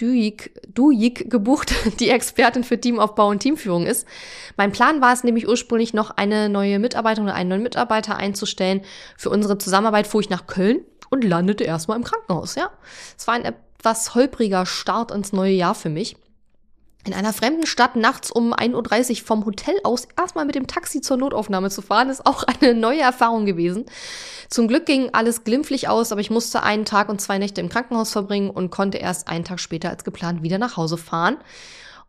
Duig 0.74 1.30
gebucht, 1.30 1.74
die 2.00 2.10
Expertin 2.10 2.64
für 2.64 2.80
Teamaufbau 2.80 3.28
und 3.28 3.40
Teamführung 3.40 3.86
ist. 3.86 4.08
Mein 4.56 4.72
Plan 4.72 5.02
war 5.02 5.12
es 5.12 5.26
nämlich 5.26 5.50
ursprünglich 5.50 5.94
noch 5.94 6.12
eine 6.12 6.48
neue 6.48 6.80
Mitarbeiterin 6.80 7.28
oder 7.28 7.36
einen 7.36 7.50
neuen 7.50 7.64
Mitarbeiter 7.64 8.16
einzustellen. 8.16 8.82
Für 9.18 9.30
unsere 9.30 9.58
Zusammenarbeit 9.58 10.08
fuhr 10.08 10.22
ich 10.22 10.30
nach 10.30 10.48
Köln 10.48 10.86
und 11.10 11.26
landete 11.26 11.66
erstmal 11.66 11.98
im 11.98 12.06
Krankenhaus, 12.06 12.56
ja. 12.56 12.70
Es 13.18 13.28
war 13.28 13.34
ein 13.34 13.44
etwas 13.44 14.16
holpriger 14.16 14.66
Start 14.66 15.12
ins 15.12 15.34
neue 15.34 15.52
Jahr 15.52 15.76
für 15.76 15.90
mich. 15.90 16.16
In 17.06 17.14
einer 17.14 17.34
fremden 17.34 17.66
Stadt 17.66 17.96
nachts 17.96 18.32
um 18.32 18.54
1.30 18.54 19.22
Uhr 19.22 19.26
vom 19.26 19.46
Hotel 19.46 19.76
aus 19.84 20.08
erstmal 20.18 20.46
mit 20.46 20.56
dem 20.56 20.68
Taxi 20.68 21.02
zur 21.02 21.18
Notaufnahme 21.18 21.70
zu 21.70 21.82
fahren, 21.82 22.10
ist 22.10 22.26
auch 22.26 22.44
eine 22.62 22.74
neue 22.74 23.02
Erfahrung 23.02 23.46
gewesen. 23.46 23.86
Zum 24.50 24.68
Glück 24.68 24.86
ging 24.86 25.10
alles 25.14 25.44
glimpflich 25.44 25.88
aus, 25.88 26.12
aber 26.12 26.22
ich 26.22 26.30
musste 26.30 26.64
einen 26.64 26.86
Tag 26.86 27.10
und 27.10 27.22
zwei 27.22 27.38
Nächte 27.38 27.62
im 27.62 27.70
Krankenhaus 27.70 28.12
verbringen 28.12 28.50
und 28.50 28.72
konnte 28.72 28.98
erst 28.98 29.28
einen 29.28 29.44
Tag 29.44 29.60
später 29.60 29.90
als 29.90 30.04
geplant 30.04 30.44
wieder 30.44 30.58
nach 30.58 30.78
Hause 30.78 30.98
fahren. 30.98 31.38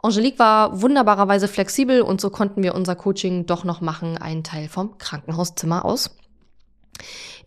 Angelique 0.02 0.38
war 0.38 0.82
wunderbarerweise 0.82 1.48
flexibel 1.48 2.02
und 2.02 2.20
so 2.20 2.30
konnten 2.30 2.62
wir 2.62 2.74
unser 2.74 2.94
Coaching 2.94 3.46
doch 3.46 3.64
noch 3.64 3.80
machen, 3.80 4.18
einen 4.18 4.44
Teil 4.44 4.68
vom 4.68 4.98
Krankenhauszimmer 4.98 5.84
aus. 5.84 6.10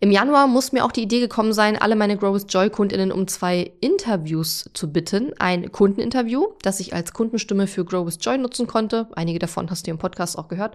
Im 0.02 0.10
Januar 0.10 0.46
muss 0.46 0.72
mir 0.72 0.86
auch 0.86 0.92
die 0.92 1.02
Idee 1.02 1.20
gekommen 1.20 1.52
sein, 1.52 1.76
alle 1.76 1.94
meine 1.94 2.16
Grow 2.16 2.34
with 2.34 2.46
Joy 2.48 2.70
Kundinnen 2.70 3.12
um 3.12 3.28
zwei 3.28 3.70
Interviews 3.80 4.70
zu 4.72 4.90
bitten. 4.90 5.34
Ein 5.38 5.72
Kundeninterview, 5.72 6.46
das 6.62 6.80
ich 6.80 6.94
als 6.94 7.12
Kundenstimme 7.12 7.66
für 7.66 7.84
Grow 7.84 8.06
with 8.06 8.16
Joy 8.18 8.38
nutzen 8.38 8.66
konnte. 8.66 9.08
Einige 9.14 9.38
davon 9.38 9.68
hast 9.68 9.86
du 9.86 9.90
im 9.90 9.98
Podcast 9.98 10.38
auch 10.38 10.48
gehört. 10.48 10.74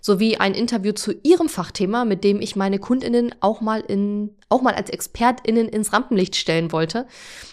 Sowie 0.00 0.38
ein 0.38 0.52
Interview 0.52 0.90
zu 0.90 1.12
ihrem 1.22 1.48
Fachthema, 1.48 2.04
mit 2.04 2.24
dem 2.24 2.40
ich 2.40 2.56
meine 2.56 2.80
Kundinnen 2.80 3.36
auch 3.38 3.60
mal 3.60 3.82
in, 3.82 4.30
auch 4.48 4.62
mal 4.62 4.74
als 4.74 4.90
ExpertInnen 4.90 5.68
ins 5.68 5.92
Rampenlicht 5.92 6.34
stellen 6.34 6.72
wollte. 6.72 7.06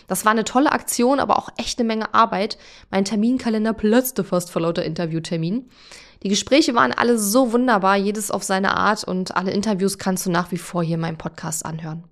Das 0.08 0.25
war 0.25 0.32
eine 0.32 0.46
tolle 0.46 0.72
Aktion, 0.72 1.20
aber 1.20 1.38
auch 1.38 1.50
echt 1.58 1.77
eine 1.77 1.88
Menge 1.88 2.15
Arbeit. 2.15 2.58
Mein 2.89 3.05
Terminkalender 3.05 3.74
platzte 3.74 4.24
fast 4.24 4.50
vor 4.50 4.63
lauter 4.63 4.84
Interviewterminen. 4.84 5.70
Die 6.24 6.30
Gespräche 6.30 6.74
waren 6.74 6.94
alle 6.94 7.20
so 7.20 7.51
wunderbar, 7.51 7.98
jedes 7.98 8.32
auf 8.32 8.44
seine 8.44 8.77
Art 8.77 9.03
und 9.03 9.36
alle 9.36 9.51
Interviews 9.51 9.98
kannst 9.98 10.25
du 10.25 10.32
nach 10.32 10.51
wie 10.51 10.58
vor 10.58 10.82
hier 10.82 10.96
in 10.96 11.01
meinem 11.01 11.18
Podcast 11.18 11.65
anhören. 11.65 12.06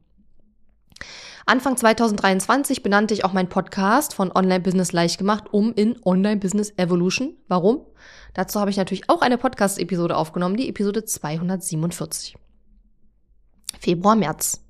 Anfang 1.46 1.78
2023 1.78 2.84
benannte 2.84 3.14
ich 3.14 3.26
auch 3.26 3.34
meinen 3.34 3.50
Podcast 3.50 4.14
von 4.14 4.32
Online 4.32 4.60
Business 4.60 4.92
leicht 4.92 5.18
gemacht 5.18 5.46
um 5.52 5.74
in 5.74 5.98
Online 6.06 6.38
Business 6.38 6.74
Evolution. 6.78 7.36
Warum? 7.48 7.86
Dazu 8.34 8.60
habe 8.60 8.70
ich 8.70 8.78
natürlich 8.78 9.10
auch 9.10 9.22
eine 9.22 9.38
Podcast-Episode 9.38 10.16
aufgenommen, 10.16 10.58
die 10.58 10.70
Episode 10.70 11.06
247. 11.06 12.36
Februar, 13.80 14.16
März. 14.16 14.62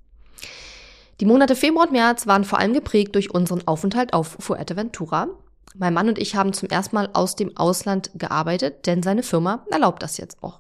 Die 1.19 1.25
Monate 1.25 1.55
Februar 1.55 1.88
und 1.88 1.91
März 1.91 2.25
waren 2.25 2.45
vor 2.45 2.60
allem 2.60 2.74
geprägt 2.74 3.15
durch 3.15 3.33
unseren 3.33 3.67
Aufenthalt 3.67 4.13
auf 4.13 4.38
Fuerteventura. 4.39 5.27
Mein 5.75 5.94
Mann 5.94 6.10
und 6.10 6.20
ich 6.20 6.36
haben 6.36 6.53
zum 6.53 6.70
ersten 6.70 6.96
Mal 6.96 7.10
aus 7.13 7.36
dem 7.36 7.56
Ausland 7.56 8.12
gearbeitet, 8.15 8.86
denn 8.88 9.03
seine 9.03 9.24
Firma 9.24 9.65
erlaubt 9.72 10.03
das 10.03 10.18
jetzt 10.18 10.44
auch. 10.44 10.60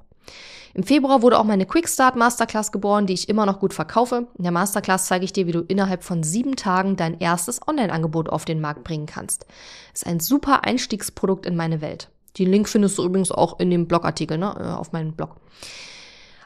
Im 0.73 0.83
Februar 0.83 1.21
wurde 1.21 1.37
auch 1.37 1.43
meine 1.43 1.65
Quickstart 1.65 2.15
Masterclass 2.15 2.71
geboren, 2.71 3.05
die 3.05 3.13
ich 3.13 3.27
immer 3.27 3.45
noch 3.45 3.59
gut 3.59 3.73
verkaufe. 3.73 4.27
In 4.37 4.43
der 4.43 4.53
Masterclass 4.53 5.07
zeige 5.07 5.25
ich 5.25 5.33
dir, 5.33 5.45
wie 5.45 5.51
du 5.51 5.59
innerhalb 5.61 6.03
von 6.03 6.23
sieben 6.23 6.55
Tagen 6.55 6.95
dein 6.95 7.19
erstes 7.19 7.59
Online-Angebot 7.67 8.29
auf 8.29 8.45
den 8.45 8.61
Markt 8.61 8.85
bringen 8.85 9.05
kannst. 9.05 9.45
ist 9.93 10.07
ein 10.07 10.21
super 10.21 10.63
Einstiegsprodukt 10.63 11.45
in 11.45 11.57
meine 11.57 11.81
Welt. 11.81 12.09
Den 12.37 12.49
Link 12.49 12.69
findest 12.69 12.97
du 12.97 13.03
übrigens 13.03 13.31
auch 13.31 13.59
in 13.59 13.69
dem 13.69 13.87
Blogartikel, 13.87 14.37
ne, 14.37 14.55
äh, 14.57 14.63
auf 14.63 14.93
meinem 14.93 15.11
Blog. 15.11 15.35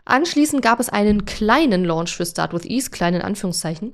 Anschließend 0.06 0.64
gab 0.64 0.80
es 0.80 0.90
einen 0.90 1.26
kleinen 1.26 1.86
Launch 1.86 2.16
für 2.16 2.26
Start 2.26 2.54
with 2.54 2.66
Ease, 2.66 2.90
kleinen 2.90 3.22
Anführungszeichen 3.22 3.94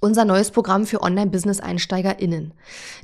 unser 0.00 0.24
neues 0.24 0.50
Programm 0.50 0.86
für 0.86 1.02
Online-Business-EinsteigerInnen. 1.02 2.52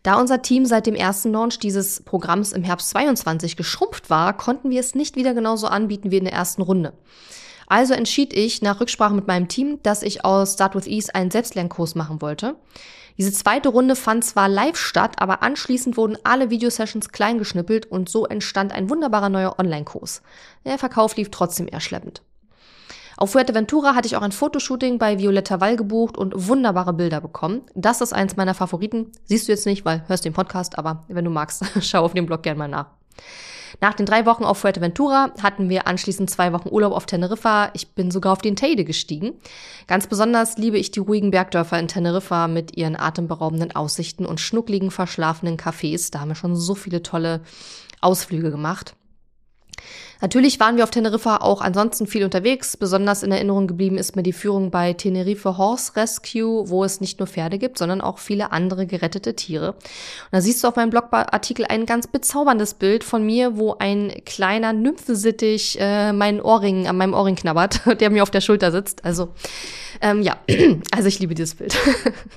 Da 0.03 0.21
unser 0.21 0.43
Team 0.43 0.67
seit 0.67 0.87
dem 0.87 0.95
ersten 0.95 1.33
Launch 1.33 1.59
dieses 1.59 2.03
Programms 2.03 2.53
im 2.53 2.65
Herbst 2.65 2.91
22 2.91 3.57
geschrumpft 3.57 4.11
war, 4.11 4.37
konnten 4.37 4.71
wir 4.71 4.81
es 4.81 4.95
nicht 4.95 5.17
wieder 5.17 5.35
genauso 5.35 5.67
anbieten 5.67 6.11
wie 6.11 6.19
in 6.19 6.25
der 6.25 6.33
ersten 6.33 6.63
Runde. 6.63 6.93
Also 7.67 7.95
entschied 7.95 8.33
ich 8.33 8.63
nach 8.63 8.81
Rücksprache 8.81 9.15
mit 9.15 9.27
meinem 9.27 9.49
Team, 9.49 9.79
dass 9.83 10.03
ich 10.03 10.25
aus 10.25 10.55
Start 10.55 10.75
with 10.75 10.87
Ease 10.87 11.15
einen 11.15 11.31
Selbstlernkurs 11.31 11.95
machen 11.95 12.21
wollte. 12.21 12.57
Diese 13.17 13.33
zweite 13.33 13.69
Runde 13.69 13.95
fand 13.95 14.25
zwar 14.25 14.49
live 14.49 14.77
statt, 14.77 15.17
aber 15.19 15.43
anschließend 15.43 15.97
wurden 15.97 16.19
alle 16.25 16.51
Videosessions 16.51 17.11
kleingeschnippelt 17.11 17.87
und 17.87 18.09
so 18.09 18.27
entstand 18.27 18.73
ein 18.73 18.91
wunderbarer 18.91 19.29
neuer 19.29 19.57
Online-Kurs. 19.59 20.23
Der 20.65 20.79
Verkauf 20.79 21.17
lief 21.17 21.31
trotzdem 21.31 21.69
eher 21.71 21.81
schleppend. 21.81 22.23
Auf 23.17 23.33
Fuerteventura 23.33 23.95
hatte 23.95 24.07
ich 24.07 24.17
auch 24.17 24.23
ein 24.23 24.33
Fotoshooting 24.33 24.99
bei 24.99 25.19
Violetta 25.19 25.61
Wall 25.61 25.77
gebucht 25.77 26.17
und 26.19 26.49
wunderbare 26.49 26.93
Bilder 26.93 27.21
bekommen. 27.21 27.63
Das 27.75 28.01
ist 28.01 28.13
eins 28.13 28.37
meiner 28.37 28.55
Favoriten. 28.55 29.13
Siehst 29.25 29.47
du 29.47 29.53
jetzt 29.53 29.67
nicht, 29.67 29.85
weil 29.85 30.03
hörst 30.09 30.25
den 30.25 30.33
Podcast, 30.33 30.79
aber 30.79 31.05
wenn 31.09 31.25
du 31.25 31.31
magst, 31.31 31.65
schau 31.81 32.05
auf 32.05 32.15
dem 32.15 32.27
Blog 32.27 32.43
gerne 32.43 32.59
mal 32.59 32.69
nach. 32.69 32.87
Nach 33.81 33.95
den 33.95 34.07
drei 34.07 34.25
Wochen 34.27 34.45
auf 34.45 34.59
Fuerteventura 34.59 35.33
hatten 35.43 35.69
wir 35.69 35.87
anschließend 35.87 36.31
zwei 36.31 36.53
Wochen 36.53 36.69
Urlaub 36.69 36.93
auf 36.93 37.07
Teneriffa. 37.07 37.71
Ich 37.75 37.95
bin 37.95 38.11
sogar 38.11 38.33
auf 38.33 38.43
den 38.43 38.57
Teide 38.57 38.85
gestiegen. 38.85 39.33
Ganz 39.87 40.07
besonders 40.07 40.59
liebe 40.59 40.79
ich 40.79 40.91
die 40.91 41.01
ruhigen 41.01 41.31
Bergdörfer 41.31 41.79
in 41.79 41.89
Teneriffa 41.89 42.49
mit 42.49 42.77
ihren 42.77 42.97
atemberaubenden 42.97 43.75
Aussichten 43.75 44.27
und 44.27 44.41
schnuckligen, 44.41 44.91
verschlafenen 44.91 45.57
Cafés. 45.57 46.11
Da 46.13 46.21
haben 46.21 46.29
wir 46.29 46.35
schon 46.37 46.57
so 46.57 46.75
viele 46.75 47.03
tolle 47.03 47.41
Ausflüge 48.01 48.51
gemacht. 48.51 48.95
Natürlich 50.21 50.59
waren 50.61 50.77
wir 50.77 50.85
auf 50.85 50.91
Teneriffa 50.91 51.39
auch 51.39 51.61
ansonsten 51.61 52.07
viel 52.07 52.25
unterwegs. 52.25 52.77
Besonders 52.77 53.23
in 53.23 53.33
Erinnerung 53.33 53.67
geblieben 53.67 53.99
ist 53.99 54.17
mir 54.17 54.23
die 54.23 54.33
Führung 54.33 54.71
bei 54.71 54.93
Tenerife 54.93 55.59
Horse 55.59 55.97
Rescue, 55.97 56.69
wo 56.69 56.85
es 56.85 57.01
nicht 57.01 57.19
nur 57.19 57.27
Pferde 57.27 57.59
gibt, 57.59 57.79
sondern 57.79 58.01
auch 58.01 58.19
viele 58.19 58.53
andere 58.53 58.87
gerettete 58.87 59.35
Tiere. 59.35 59.73
Und 59.73 60.33
da 60.33 60.41
siehst 60.41 60.63
du 60.65 60.69
auf 60.69 60.77
meinem 60.77 60.91
Blogartikel 60.91 61.67
ein 61.67 61.87
ganz 61.87 62.07
bezauberndes 62.07 62.75
Bild 62.75 63.05
von 63.05 63.25
mir, 63.25 63.59
wo 63.59 63.77
ein 63.79 64.13
kleiner 64.25 64.73
Nymphesittich 64.73 65.77
äh, 65.81 66.13
meinen 66.13 66.41
Ohrring 66.41 66.87
an 66.89 66.97
meinem 66.97 67.15
Ohrring 67.15 67.37
knabbert, 67.37 67.81
der 68.01 68.11
mir 68.11 68.23
auf 68.23 68.31
der 68.31 68.41
Schulter 68.41 68.73
sitzt. 68.73 69.05
Also 69.05 69.31
ähm, 70.01 70.23
ja, 70.23 70.37
also 70.91 71.09
ich 71.09 71.19
liebe 71.19 71.35
dieses 71.35 71.55
Bild. 71.57 71.77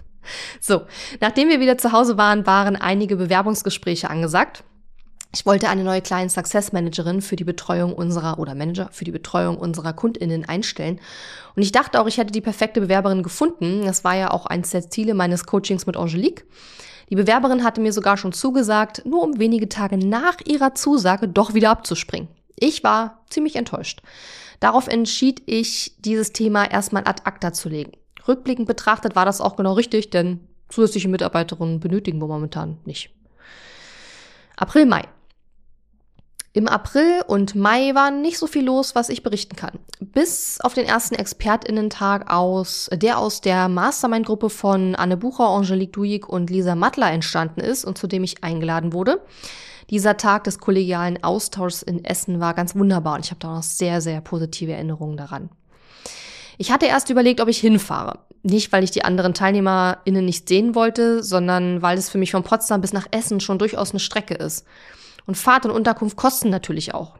so, 0.59 0.81
nachdem 1.21 1.49
wir 1.49 1.59
wieder 1.59 1.77
zu 1.77 1.91
Hause 1.91 2.17
waren, 2.17 2.45
waren 2.45 2.75
einige 2.75 3.15
Bewerbungsgespräche 3.15 4.09
angesagt. 4.09 4.63
Ich 5.33 5.45
wollte 5.45 5.69
eine 5.69 5.83
neue 5.83 6.01
Client 6.01 6.31
Success 6.31 6.71
Managerin 6.71 7.21
für 7.21 7.35
die 7.35 7.43
Betreuung 7.43 7.93
unserer 7.93 8.39
oder 8.39 8.55
Manager 8.55 8.89
für 8.91 9.03
die 9.03 9.11
Betreuung 9.11 9.57
unserer 9.57 9.93
KundInnen 9.93 10.47
einstellen. 10.47 10.99
Und 11.55 11.61
ich 11.61 11.71
dachte 11.71 11.99
auch, 11.99 12.07
ich 12.07 12.17
hätte 12.17 12.31
die 12.31 12.41
perfekte 12.41 12.79
Bewerberin 12.79 13.23
gefunden. 13.23 13.83
Das 13.85 14.03
war 14.03 14.15
ja 14.15 14.31
auch 14.31 14.45
eins 14.45 14.71
der 14.71 14.89
Ziele 14.89 15.13
meines 15.13 15.45
Coachings 15.45 15.85
mit 15.85 15.97
Angelique. 15.97 16.45
Die 17.09 17.15
Bewerberin 17.15 17.63
hatte 17.63 17.81
mir 17.81 17.93
sogar 17.93 18.17
schon 18.17 18.33
zugesagt, 18.33 19.05
nur 19.05 19.23
um 19.23 19.39
wenige 19.39 19.69
Tage 19.69 19.97
nach 19.97 20.37
ihrer 20.45 20.75
Zusage 20.75 21.27
doch 21.27 21.53
wieder 21.53 21.71
abzuspringen. 21.71 22.29
Ich 22.55 22.83
war 22.83 23.23
ziemlich 23.29 23.55
enttäuscht. 23.55 24.01
Darauf 24.59 24.87
entschied 24.87 25.43
ich, 25.45 25.93
dieses 25.99 26.33
Thema 26.33 26.65
erstmal 26.65 27.03
ad 27.05 27.21
acta 27.25 27.53
zu 27.53 27.69
legen. 27.69 27.91
Rückblickend 28.27 28.67
betrachtet 28.67 29.15
war 29.15 29.25
das 29.25 29.39
auch 29.39 29.55
genau 29.55 29.73
richtig, 29.73 30.09
denn 30.09 30.39
zusätzliche 30.69 31.07
Mitarbeiterinnen 31.07 31.79
benötigen 31.79 32.19
wir 32.19 32.27
momentan 32.27 32.77
nicht. 32.85 33.11
April, 34.57 34.85
Mai. 34.85 35.03
Im 36.57 36.67
April 36.67 37.21
und 37.27 37.53
Mai 37.53 37.93
war 37.93 38.09
nicht 38.09 38.39
so 38.39 38.47
viel 38.47 38.65
los, 38.65 38.95
was 38.95 39.09
ich 39.09 39.21
berichten 39.21 39.55
kann. 39.55 39.77
Bis 39.99 40.59
auf 40.59 40.73
den 40.73 40.87
ersten 40.87 41.13
ExpertInnen-Tag 41.13 42.33
aus, 42.33 42.89
der 42.91 43.19
aus 43.19 43.41
der 43.41 43.69
Mastermind-Gruppe 43.69 44.49
von 44.49 44.95
Anne 44.95 45.17
Bucher, 45.17 45.47
Angelique 45.49 45.93
Duig 45.93 46.27
und 46.27 46.49
Lisa 46.49 46.73
Mattler 46.73 47.11
entstanden 47.11 47.61
ist 47.61 47.85
und 47.85 47.99
zu 47.99 48.07
dem 48.07 48.23
ich 48.23 48.43
eingeladen 48.43 48.91
wurde. 48.91 49.21
Dieser 49.91 50.17
Tag 50.17 50.45
des 50.45 50.57
kollegialen 50.57 51.23
Austauschs 51.23 51.83
in 51.83 52.03
Essen 52.03 52.39
war 52.39 52.55
ganz 52.55 52.73
wunderbar 52.73 53.13
und 53.13 53.25
ich 53.25 53.29
habe 53.29 53.39
da 53.39 53.53
noch 53.53 53.61
sehr, 53.61 54.01
sehr 54.01 54.19
positive 54.21 54.71
Erinnerungen 54.71 55.15
daran. 55.15 55.51
Ich 56.57 56.71
hatte 56.71 56.87
erst 56.87 57.11
überlegt, 57.11 57.39
ob 57.39 57.49
ich 57.49 57.59
hinfahre. 57.59 58.17
Nicht, 58.41 58.71
weil 58.71 58.83
ich 58.83 58.89
die 58.89 59.05
anderen 59.05 59.35
TeilnehmerInnen 59.35 60.25
nicht 60.25 60.49
sehen 60.49 60.73
wollte, 60.73 61.21
sondern 61.21 61.83
weil 61.83 61.99
es 61.99 62.09
für 62.09 62.17
mich 62.17 62.31
von 62.31 62.41
Potsdam 62.41 62.81
bis 62.81 62.93
nach 62.93 63.05
Essen 63.11 63.41
schon 63.41 63.59
durchaus 63.59 63.91
eine 63.91 63.99
Strecke 63.99 64.33
ist. 64.33 64.65
Und 65.27 65.35
Fahrt 65.35 65.65
und 65.65 65.71
Unterkunft 65.71 66.17
kosten 66.17 66.49
natürlich 66.49 66.95
auch. 66.95 67.17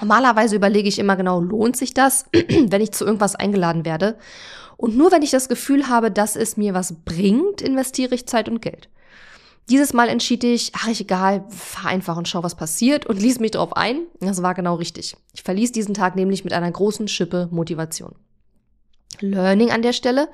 Normalerweise 0.00 0.54
überlege 0.54 0.88
ich 0.88 0.98
immer 0.98 1.16
genau, 1.16 1.40
lohnt 1.40 1.76
sich 1.76 1.94
das, 1.94 2.26
wenn 2.32 2.80
ich 2.80 2.92
zu 2.92 3.04
irgendwas 3.04 3.34
eingeladen 3.34 3.84
werde. 3.84 4.16
Und 4.76 4.96
nur 4.96 5.10
wenn 5.10 5.22
ich 5.22 5.30
das 5.30 5.48
Gefühl 5.48 5.88
habe, 5.88 6.10
dass 6.10 6.36
es 6.36 6.56
mir 6.56 6.74
was 6.74 7.04
bringt, 7.04 7.62
investiere 7.62 8.14
ich 8.14 8.26
Zeit 8.26 8.48
und 8.48 8.60
Geld. 8.60 8.88
Dieses 9.70 9.94
Mal 9.94 10.08
entschied 10.08 10.44
ich, 10.44 10.72
ach 10.74 10.88
ich 10.88 11.00
egal, 11.00 11.44
fahr 11.48 11.90
einfach 11.90 12.18
und 12.18 12.28
schau, 12.28 12.42
was 12.42 12.54
passiert 12.54 13.06
und 13.06 13.20
ließ 13.20 13.40
mich 13.40 13.52
darauf 13.52 13.74
ein. 13.76 14.02
Das 14.20 14.42
war 14.42 14.54
genau 14.54 14.74
richtig. 14.74 15.16
Ich 15.32 15.42
verließ 15.42 15.72
diesen 15.72 15.94
Tag 15.94 16.16
nämlich 16.16 16.44
mit 16.44 16.52
einer 16.52 16.70
großen 16.70 17.08
Schippe 17.08 17.48
Motivation. 17.50 18.14
Learning 19.20 19.70
an 19.70 19.80
der 19.80 19.94
Stelle. 19.94 20.28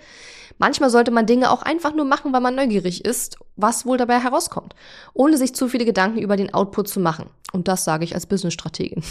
Manchmal 0.61 0.91
sollte 0.91 1.11
man 1.11 1.25
Dinge 1.25 1.51
auch 1.51 1.63
einfach 1.63 1.95
nur 1.95 2.05
machen, 2.05 2.35
weil 2.35 2.43
man 2.43 2.55
neugierig 2.55 3.07
ist, 3.07 3.39
was 3.57 3.87
wohl 3.87 3.97
dabei 3.97 4.21
herauskommt, 4.21 4.75
ohne 5.15 5.39
sich 5.39 5.55
zu 5.55 5.69
viele 5.69 5.87
Gedanken 5.87 6.19
über 6.19 6.37
den 6.37 6.53
Output 6.53 6.87
zu 6.87 7.01
machen. 7.01 7.31
Und 7.53 7.67
das 7.67 7.85
sage 7.85 8.05
ich 8.05 8.15
als 8.15 8.27
Businessstrategin. 8.27 9.03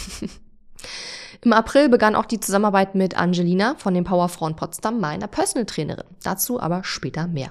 Im 1.42 1.52
April 1.52 1.88
begann 1.88 2.14
auch 2.14 2.26
die 2.26 2.38
Zusammenarbeit 2.38 2.94
mit 2.94 3.16
Angelina 3.16 3.74
von 3.78 3.94
den 3.94 4.04
Powerfrauen 4.04 4.54
Potsdam, 4.54 5.00
meiner 5.00 5.26
Personal 5.26 5.66
Trainerin. 5.66 6.06
Dazu 6.22 6.60
aber 6.60 6.84
später 6.84 7.26
mehr. 7.26 7.50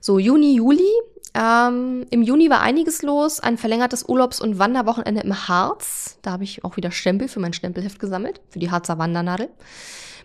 So, 0.00 0.18
Juni, 0.18 0.54
Juli. 0.54 0.90
Ähm, 1.34 2.06
Im 2.08 2.22
Juni 2.22 2.48
war 2.48 2.62
einiges 2.62 3.02
los. 3.02 3.40
Ein 3.40 3.58
verlängertes 3.58 4.08
Urlaubs- 4.08 4.40
und 4.40 4.58
Wanderwochenende 4.58 5.20
im 5.20 5.48
Harz. 5.48 6.18
Da 6.22 6.30
habe 6.30 6.44
ich 6.44 6.64
auch 6.64 6.78
wieder 6.78 6.92
Stempel 6.92 7.28
für 7.28 7.40
mein 7.40 7.52
Stempelheft 7.52 7.98
gesammelt, 7.98 8.40
für 8.48 8.58
die 8.58 8.70
Harzer 8.70 8.96
Wandernadel. 8.96 9.50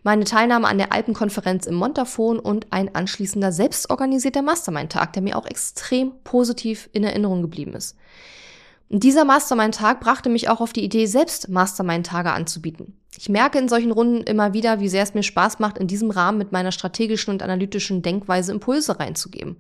Meine 0.04 0.24
Teilnahme 0.24 0.68
an 0.68 0.78
der 0.78 0.94
Alpenkonferenz 0.94 1.66
im 1.66 1.76
Montafon 1.76 2.40
und 2.40 2.68
ein 2.72 2.94
anschließender 2.94 3.52
selbstorganisierter 3.52 4.42
Mastermind-Tag, 4.42 5.14
der 5.14 5.22
mir 5.22 5.38
auch 5.38 5.46
extrem 5.46 6.12
positiv 6.24 6.90
in 6.94 7.04
Erinnerung 7.04 7.42
geblieben 7.42 7.74
ist. 7.74 7.96
Dieser 8.90 9.26
Mastermind-Tag 9.26 10.00
brachte 10.00 10.30
mich 10.30 10.50
auch 10.50 10.62
auf 10.62 10.72
die 10.72 10.84
Idee, 10.84 11.08
selbst 11.08 11.50
Mastermind-Tage 11.50 12.32
anzubieten. 12.32 12.98
Ich 13.18 13.28
merke 13.28 13.58
in 13.58 13.68
solchen 13.68 13.92
Runden 13.92 14.24
immer 14.24 14.54
wieder, 14.54 14.80
wie 14.80 14.88
sehr 14.88 15.04
es 15.04 15.14
mir 15.14 15.24
Spaß 15.24 15.60
macht, 15.60 15.78
in 15.78 15.88
diesem 15.88 16.10
Rahmen 16.10 16.38
mit 16.38 16.52
meiner 16.52 16.72
strategischen 16.72 17.34
und 17.34 17.44
analytischen 17.44 18.02
Denkweise 18.02 18.52
Impulse 18.54 19.00
reinzugeben. 19.00 19.58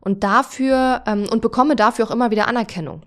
Und 0.00 0.24
dafür, 0.24 1.02
ähm, 1.06 1.26
und 1.30 1.40
bekomme 1.40 1.76
dafür 1.76 2.06
auch 2.06 2.10
immer 2.10 2.30
wieder 2.30 2.48
Anerkennung. 2.48 3.02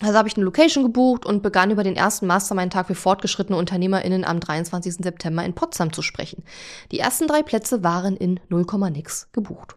Also 0.00 0.16
habe 0.16 0.28
ich 0.28 0.36
eine 0.36 0.44
Location 0.44 0.84
gebucht 0.84 1.26
und 1.26 1.42
begann 1.42 1.72
über 1.72 1.82
den 1.82 1.96
ersten 1.96 2.26
Mastermind-Tag 2.26 2.86
für 2.86 2.94
fortgeschrittene 2.94 3.58
UnternehmerInnen 3.58 4.24
am 4.24 4.38
23. 4.38 4.94
September 4.94 5.44
in 5.44 5.54
Potsdam 5.54 5.92
zu 5.92 6.02
sprechen. 6.02 6.44
Die 6.92 7.00
ersten 7.00 7.26
drei 7.26 7.42
Plätze 7.42 7.82
waren 7.82 8.16
in 8.16 8.38
0, 8.48 8.64
nix 8.90 9.28
gebucht. 9.32 9.74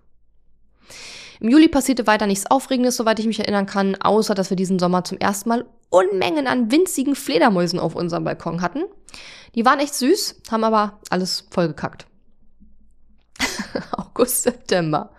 Im 1.40 1.50
Juli 1.50 1.68
passierte 1.68 2.06
weiter 2.06 2.28
nichts 2.28 2.46
Aufregendes, 2.52 2.98
soweit 2.98 3.18
ich 3.18 3.26
mich 3.26 3.40
erinnern 3.40 3.66
kann, 3.66 3.96
außer 3.96 4.36
dass 4.36 4.52
wir 4.52 4.58
diesen 4.58 4.78
Sommer 4.78 5.04
zum 5.04 5.18
ersten 5.18 5.50
Mal 5.50 5.66
Unmengen 5.90 6.46
an 6.48 6.72
winzigen 6.72 7.16
Fledermäusen 7.16 7.80
auf 7.80 7.96
unserem 7.96 8.24
Balkon 8.24 8.62
hatten. 8.62 8.84
Die 9.56 9.66
waren 9.66 9.80
echt 9.80 9.96
süß, 9.96 10.42
haben 10.52 10.64
aber 10.64 11.00
alles 11.10 11.48
vollgekackt. 11.50 12.06
August, 13.92 14.44
September. 14.44 15.10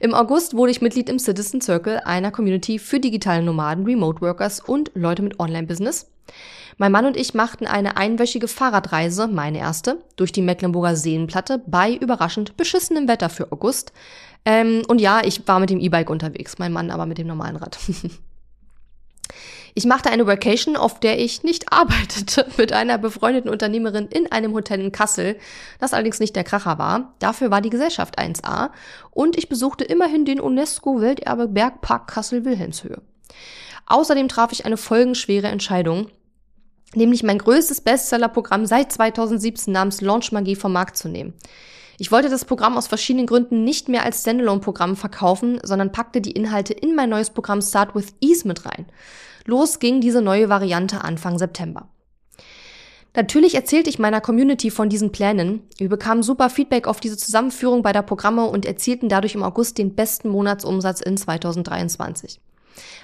Im 0.00 0.14
August 0.14 0.54
wurde 0.54 0.70
ich 0.70 0.80
Mitglied 0.80 1.08
im 1.08 1.18
Citizen 1.18 1.60
Circle, 1.60 2.00
einer 2.04 2.30
Community 2.30 2.78
für 2.78 3.00
digitale 3.00 3.42
Nomaden, 3.42 3.84
Remote 3.84 4.20
Workers 4.20 4.60
und 4.60 4.92
Leute 4.94 5.22
mit 5.22 5.40
Online-Business. 5.40 6.06
Mein 6.76 6.92
Mann 6.92 7.06
und 7.06 7.16
ich 7.16 7.34
machten 7.34 7.66
eine 7.66 7.96
einwöchige 7.96 8.46
Fahrradreise, 8.46 9.26
meine 9.26 9.58
erste, 9.58 9.98
durch 10.14 10.30
die 10.30 10.42
Mecklenburger 10.42 10.94
Seenplatte 10.94 11.60
bei 11.66 11.94
überraschend 11.94 12.56
beschissenem 12.56 13.08
Wetter 13.08 13.28
für 13.28 13.50
August. 13.50 13.92
Ähm, 14.44 14.82
und 14.86 15.00
ja, 15.00 15.20
ich 15.24 15.48
war 15.48 15.58
mit 15.58 15.70
dem 15.70 15.80
E-Bike 15.80 16.10
unterwegs, 16.10 16.58
mein 16.58 16.72
Mann 16.72 16.92
aber 16.92 17.06
mit 17.06 17.18
dem 17.18 17.26
normalen 17.26 17.56
Rad. 17.56 17.78
Ich 19.74 19.84
machte 19.84 20.10
eine 20.10 20.26
Vacation, 20.26 20.76
auf 20.76 21.00
der 21.00 21.18
ich 21.18 21.42
nicht 21.42 21.72
arbeitete, 21.72 22.46
mit 22.56 22.72
einer 22.72 22.98
befreundeten 22.98 23.50
Unternehmerin 23.50 24.08
in 24.08 24.30
einem 24.30 24.52
Hotel 24.54 24.80
in 24.80 24.92
Kassel, 24.92 25.36
das 25.78 25.92
allerdings 25.92 26.20
nicht 26.20 26.36
der 26.36 26.44
Kracher 26.44 26.78
war. 26.78 27.14
Dafür 27.18 27.50
war 27.50 27.60
die 27.60 27.70
Gesellschaft 27.70 28.18
1A 28.18 28.70
und 29.10 29.36
ich 29.36 29.48
besuchte 29.48 29.84
immerhin 29.84 30.24
den 30.24 30.40
UNESCO-Welterbe 30.40 31.48
Bergpark 31.48 32.08
Kassel-Wilhelmshöhe. 32.08 33.00
Außerdem 33.86 34.28
traf 34.28 34.52
ich 34.52 34.66
eine 34.66 34.76
folgenschwere 34.76 35.48
Entscheidung, 35.48 36.08
nämlich 36.94 37.22
mein 37.22 37.38
größtes 37.38 37.80
Bestsellerprogramm 37.80 38.66
seit 38.66 38.92
2017 38.92 39.72
namens 39.72 40.00
Launch 40.00 40.32
Magie 40.32 40.56
vom 40.56 40.72
Markt 40.72 40.96
zu 40.96 41.08
nehmen. 41.08 41.34
Ich 42.00 42.12
wollte 42.12 42.28
das 42.28 42.44
Programm 42.44 42.76
aus 42.76 42.86
verschiedenen 42.86 43.26
Gründen 43.26 43.64
nicht 43.64 43.88
mehr 43.88 44.04
als 44.04 44.20
Standalone-Programm 44.20 44.94
verkaufen, 44.94 45.58
sondern 45.64 45.90
packte 45.90 46.20
die 46.20 46.30
Inhalte 46.30 46.72
in 46.72 46.94
mein 46.94 47.10
neues 47.10 47.30
Programm 47.30 47.60
Start 47.60 47.94
with 47.96 48.14
Ease 48.20 48.46
mit 48.46 48.64
rein. 48.66 48.86
Los 49.48 49.78
ging 49.78 50.02
diese 50.02 50.20
neue 50.20 50.50
Variante 50.50 51.02
Anfang 51.02 51.38
September. 51.38 51.88
Natürlich 53.16 53.54
erzählte 53.54 53.88
ich 53.88 53.98
meiner 53.98 54.20
Community 54.20 54.70
von 54.70 54.90
diesen 54.90 55.10
Plänen. 55.10 55.62
Wir 55.78 55.88
bekamen 55.88 56.22
super 56.22 56.50
Feedback 56.50 56.86
auf 56.86 57.00
diese 57.00 57.16
Zusammenführung 57.16 57.82
beider 57.82 58.02
Programme 58.02 58.44
und 58.44 58.66
erzielten 58.66 59.08
dadurch 59.08 59.34
im 59.34 59.42
August 59.42 59.78
den 59.78 59.94
besten 59.94 60.28
Monatsumsatz 60.28 61.00
in 61.00 61.16
2023. 61.16 62.42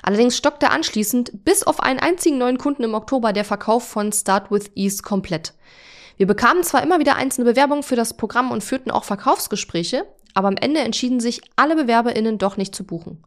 Allerdings 0.03 0.37
stockte 0.37 0.69
anschließend 0.69 1.47
bis 1.47 1.63
auf 1.63 1.81
einen 1.81 1.99
einzigen 1.99 2.37
neuen 2.37 2.59
Kunden 2.59 2.85
im 2.85 2.93
Oktober 2.93 3.33
der 3.33 3.47
Verkauf 3.47 3.89
von 3.89 4.13
Start 4.13 4.51
with 4.51 4.71
Ease 4.75 5.03
komplett. 5.03 5.55
Wir 6.19 6.27
bekamen 6.27 6.63
zwar 6.63 6.83
immer 6.83 6.99
wieder 6.99 7.17
einzelne 7.17 7.51
Bewerbungen 7.51 7.83
für 7.83 7.97
das 7.97 8.19
Programm 8.19 8.51
und 8.51 8.63
führten 8.63 8.91
auch 8.91 9.05
Verkaufsgespräche, 9.05 10.05
aber 10.35 10.49
am 10.49 10.59
Ende 10.59 10.81
entschieden 10.81 11.21
sich 11.21 11.41
alle 11.57 11.75
BewerberInnen 11.75 12.37
doch 12.37 12.59
nicht 12.59 12.75
zu 12.75 12.85
buchen. 12.85 13.25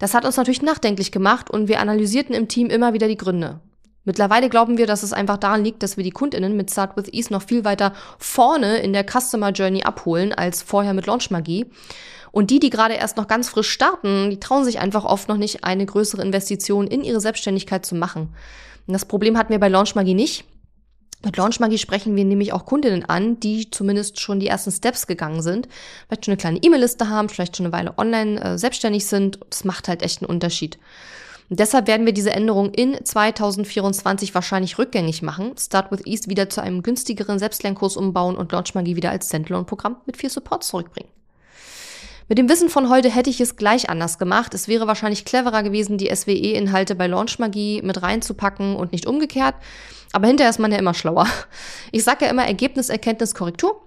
Das 0.00 0.14
hat 0.14 0.24
uns 0.24 0.38
natürlich 0.38 0.62
nachdenklich 0.62 1.12
gemacht 1.12 1.50
und 1.50 1.68
wir 1.68 1.78
analysierten 1.78 2.34
im 2.34 2.48
Team 2.48 2.70
immer 2.70 2.94
wieder 2.94 3.06
die 3.06 3.18
Gründe. 3.18 3.60
Mittlerweile 4.04 4.48
glauben 4.48 4.78
wir, 4.78 4.86
dass 4.86 5.02
es 5.02 5.12
einfach 5.12 5.36
daran 5.36 5.62
liegt, 5.62 5.82
dass 5.82 5.98
wir 5.98 6.04
die 6.04 6.10
KundInnen 6.10 6.56
mit 6.56 6.70
Start 6.70 6.96
with 6.96 7.12
Ease 7.12 7.30
noch 7.30 7.42
viel 7.42 7.66
weiter 7.66 7.92
vorne 8.18 8.78
in 8.78 8.94
der 8.94 9.04
Customer 9.04 9.50
Journey 9.50 9.82
abholen 9.82 10.32
als 10.32 10.62
vorher 10.62 10.94
mit 10.94 11.06
Launch 11.06 11.30
Magie. 11.30 11.66
Und 12.32 12.50
die, 12.50 12.60
die 12.60 12.70
gerade 12.70 12.94
erst 12.94 13.18
noch 13.18 13.28
ganz 13.28 13.50
frisch 13.50 13.68
starten, 13.68 14.30
die 14.30 14.40
trauen 14.40 14.64
sich 14.64 14.78
einfach 14.78 15.04
oft 15.04 15.28
noch 15.28 15.36
nicht, 15.36 15.64
eine 15.64 15.84
größere 15.84 16.22
Investition 16.22 16.86
in 16.86 17.04
ihre 17.04 17.20
Selbstständigkeit 17.20 17.84
zu 17.84 17.94
machen. 17.94 18.34
Und 18.86 18.94
das 18.94 19.04
Problem 19.04 19.36
hatten 19.36 19.52
wir 19.52 19.60
bei 19.60 19.68
Launch 19.68 19.94
Magie 19.94 20.14
nicht. 20.14 20.44
Mit 21.22 21.36
Launchmagie 21.36 21.76
sprechen 21.76 22.16
wir 22.16 22.24
nämlich 22.24 22.54
auch 22.54 22.64
Kundinnen 22.64 23.04
an, 23.04 23.38
die 23.40 23.70
zumindest 23.70 24.20
schon 24.20 24.40
die 24.40 24.46
ersten 24.46 24.70
Steps 24.70 25.06
gegangen 25.06 25.42
sind, 25.42 25.68
vielleicht 26.06 26.24
schon 26.24 26.32
eine 26.32 26.38
kleine 26.38 26.58
E-Mail-Liste 26.62 27.10
haben, 27.10 27.28
vielleicht 27.28 27.56
schon 27.56 27.66
eine 27.66 27.74
Weile 27.74 27.98
online 27.98 28.42
äh, 28.42 28.58
selbstständig 28.58 29.06
sind. 29.06 29.38
Das 29.50 29.64
macht 29.64 29.88
halt 29.88 30.02
echt 30.02 30.22
einen 30.22 30.30
Unterschied. 30.30 30.78
Und 31.50 31.58
deshalb 31.60 31.88
werden 31.88 32.06
wir 32.06 32.14
diese 32.14 32.30
Änderung 32.30 32.72
in 32.72 33.04
2024 33.04 34.34
wahrscheinlich 34.34 34.78
rückgängig 34.78 35.20
machen, 35.20 35.56
Start 35.58 35.90
with 35.90 36.06
East 36.06 36.28
wieder 36.28 36.48
zu 36.48 36.62
einem 36.62 36.82
günstigeren 36.82 37.38
Selbstlernkurs 37.38 37.96
umbauen 37.96 38.36
und 38.36 38.52
Launchmagie 38.52 38.96
wieder 38.96 39.10
als 39.10 39.26
Standalone-Programm 39.26 39.96
mit 40.06 40.16
viel 40.16 40.30
Support 40.30 40.64
zurückbringen. 40.64 41.10
Mit 42.30 42.38
dem 42.38 42.48
Wissen 42.48 42.68
von 42.68 42.88
heute 42.88 43.10
hätte 43.10 43.28
ich 43.28 43.40
es 43.40 43.56
gleich 43.56 43.90
anders 43.90 44.16
gemacht. 44.16 44.54
Es 44.54 44.68
wäre 44.68 44.86
wahrscheinlich 44.86 45.24
cleverer 45.24 45.64
gewesen, 45.64 45.98
die 45.98 46.14
SWE-Inhalte 46.14 46.94
bei 46.94 47.08
Launchmagie 47.08 47.82
mit 47.82 48.02
reinzupacken 48.02 48.76
und 48.76 48.92
nicht 48.92 49.06
umgekehrt. 49.06 49.56
Aber 50.12 50.28
hinterher 50.28 50.50
ist 50.50 50.60
man 50.60 50.70
ja 50.70 50.78
immer 50.78 50.94
schlauer. 50.94 51.26
Ich 51.90 52.04
sage 52.04 52.26
ja 52.26 52.30
immer 52.30 52.46
Ergebnis, 52.46 52.88
Erkenntnis, 52.88 53.34
Korrektur. 53.34 53.82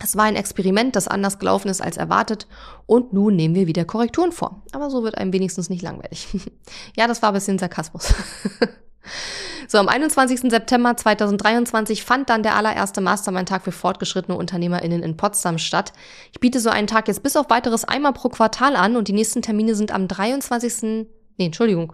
Es 0.00 0.16
war 0.16 0.26
ein 0.26 0.36
Experiment, 0.36 0.94
das 0.94 1.08
anders 1.08 1.40
gelaufen 1.40 1.68
ist 1.68 1.80
als 1.80 1.96
erwartet 1.96 2.46
und 2.86 3.12
nun 3.12 3.34
nehmen 3.34 3.56
wir 3.56 3.66
wieder 3.66 3.84
Korrekturen 3.84 4.30
vor. 4.30 4.62
Aber 4.70 4.88
so 4.88 5.02
wird 5.02 5.18
einem 5.18 5.32
wenigstens 5.32 5.68
nicht 5.68 5.82
langweilig. 5.82 6.28
ja, 6.96 7.08
das 7.08 7.20
war 7.20 7.30
ein 7.30 7.34
bisschen 7.34 7.58
Sarkasmus. 7.58 8.14
so, 9.68 9.78
am 9.78 9.88
21. 9.88 10.50
September 10.50 10.96
2023 10.96 12.04
fand 12.04 12.30
dann 12.30 12.42
der 12.42 12.56
allererste 12.56 13.00
Mastermind-Tag 13.00 13.62
für 13.62 13.72
fortgeschrittene 13.72 14.36
UnternehmerInnen 14.36 15.02
in 15.02 15.16
Potsdam 15.16 15.58
statt. 15.58 15.92
Ich 16.32 16.40
biete 16.40 16.60
so 16.60 16.70
einen 16.70 16.86
Tag 16.86 17.08
jetzt 17.08 17.22
bis 17.22 17.36
auf 17.36 17.50
weiteres 17.50 17.84
einmal 17.84 18.12
pro 18.12 18.28
Quartal 18.28 18.76
an 18.76 18.96
und 18.96 19.08
die 19.08 19.12
nächsten 19.12 19.42
Termine 19.42 19.74
sind 19.74 19.92
am 19.92 20.08
23. 20.08 21.06
Nee, 21.36 21.46
Entschuldigung. 21.46 21.92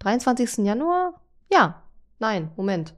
23. 0.00 0.58
Januar? 0.58 1.20
Ja, 1.50 1.82
Nein, 2.18 2.50
Moment. 2.56 2.94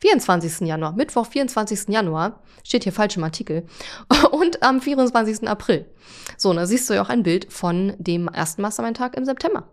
24. 0.00 0.60
Januar, 0.68 0.92
Mittwoch, 0.92 1.26
24. 1.26 1.88
Januar, 1.88 2.40
steht 2.62 2.84
hier 2.84 2.92
falsch 2.92 3.16
im 3.16 3.24
Artikel, 3.24 3.66
und 4.30 4.62
am 4.62 4.80
24. 4.80 5.48
April. 5.48 5.86
So, 6.36 6.52
da 6.52 6.66
siehst 6.66 6.88
du 6.88 6.94
ja 6.94 7.02
auch 7.02 7.08
ein 7.08 7.24
Bild 7.24 7.52
von 7.52 7.94
dem 7.98 8.28
ersten 8.28 8.62
Mastermind-Tag 8.62 9.16
im 9.16 9.24
September. 9.24 9.68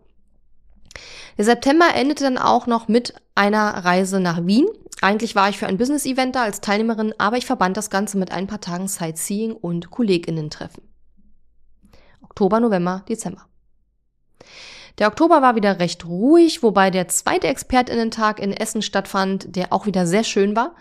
Der 1.38 1.46
September 1.46 1.86
endete 1.94 2.24
dann 2.24 2.38
auch 2.38 2.68
noch 2.68 2.88
mit 2.88 3.14
einer 3.36 3.86
Reise 3.86 4.20
nach 4.20 4.46
Wien. 4.46 4.68
Eigentlich 5.02 5.36
war 5.36 5.50
ich 5.50 5.58
für 5.58 5.68
ein 5.68 5.78
Business-Event 5.78 6.36
da 6.36 6.44
als 6.44 6.62
Teilnehmerin, 6.62 7.14
aber 7.18 7.38
ich 7.38 7.46
verband 7.46 7.78
das 7.78 7.90
Ganze 7.90 8.18
mit 8.18 8.32
ein 8.32 8.48
paar 8.48 8.62
Tagen 8.62 8.88
Sightseeing 8.88 9.54
und 9.54 9.92
KollegInnen-Treffen. 9.92 10.84
Oktober, 12.22 12.60
November, 12.60 13.04
Dezember. 13.08 13.46
Der 14.98 15.08
Oktober 15.08 15.42
war 15.42 15.56
wieder 15.56 15.80
recht 15.80 16.06
ruhig, 16.06 16.64
wobei 16.64 16.90
der 16.90 17.10
zweite 17.10 17.48
Expertinnentag 17.48 18.40
in 18.40 18.54
Essen 18.54 18.82
stattfand, 18.82 19.56
der 19.56 19.74
auch 19.74 19.86
wieder 19.86 20.08
sehr 20.08 20.24
schön 20.24 20.56
war. 20.56 20.74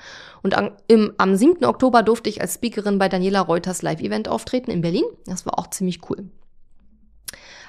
Und 0.42 0.56
am, 0.56 0.70
im, 0.86 1.12
am 1.18 1.34
7. 1.34 1.64
Oktober 1.64 2.04
durfte 2.04 2.30
ich 2.30 2.40
als 2.40 2.54
Speakerin 2.54 2.98
bei 2.98 3.08
Daniela 3.08 3.40
Reuters 3.40 3.82
Live-Event 3.82 4.28
auftreten 4.28 4.70
in 4.70 4.82
Berlin. 4.82 5.04
Das 5.26 5.46
war 5.46 5.58
auch 5.58 5.68
ziemlich 5.68 6.08
cool. 6.08 6.28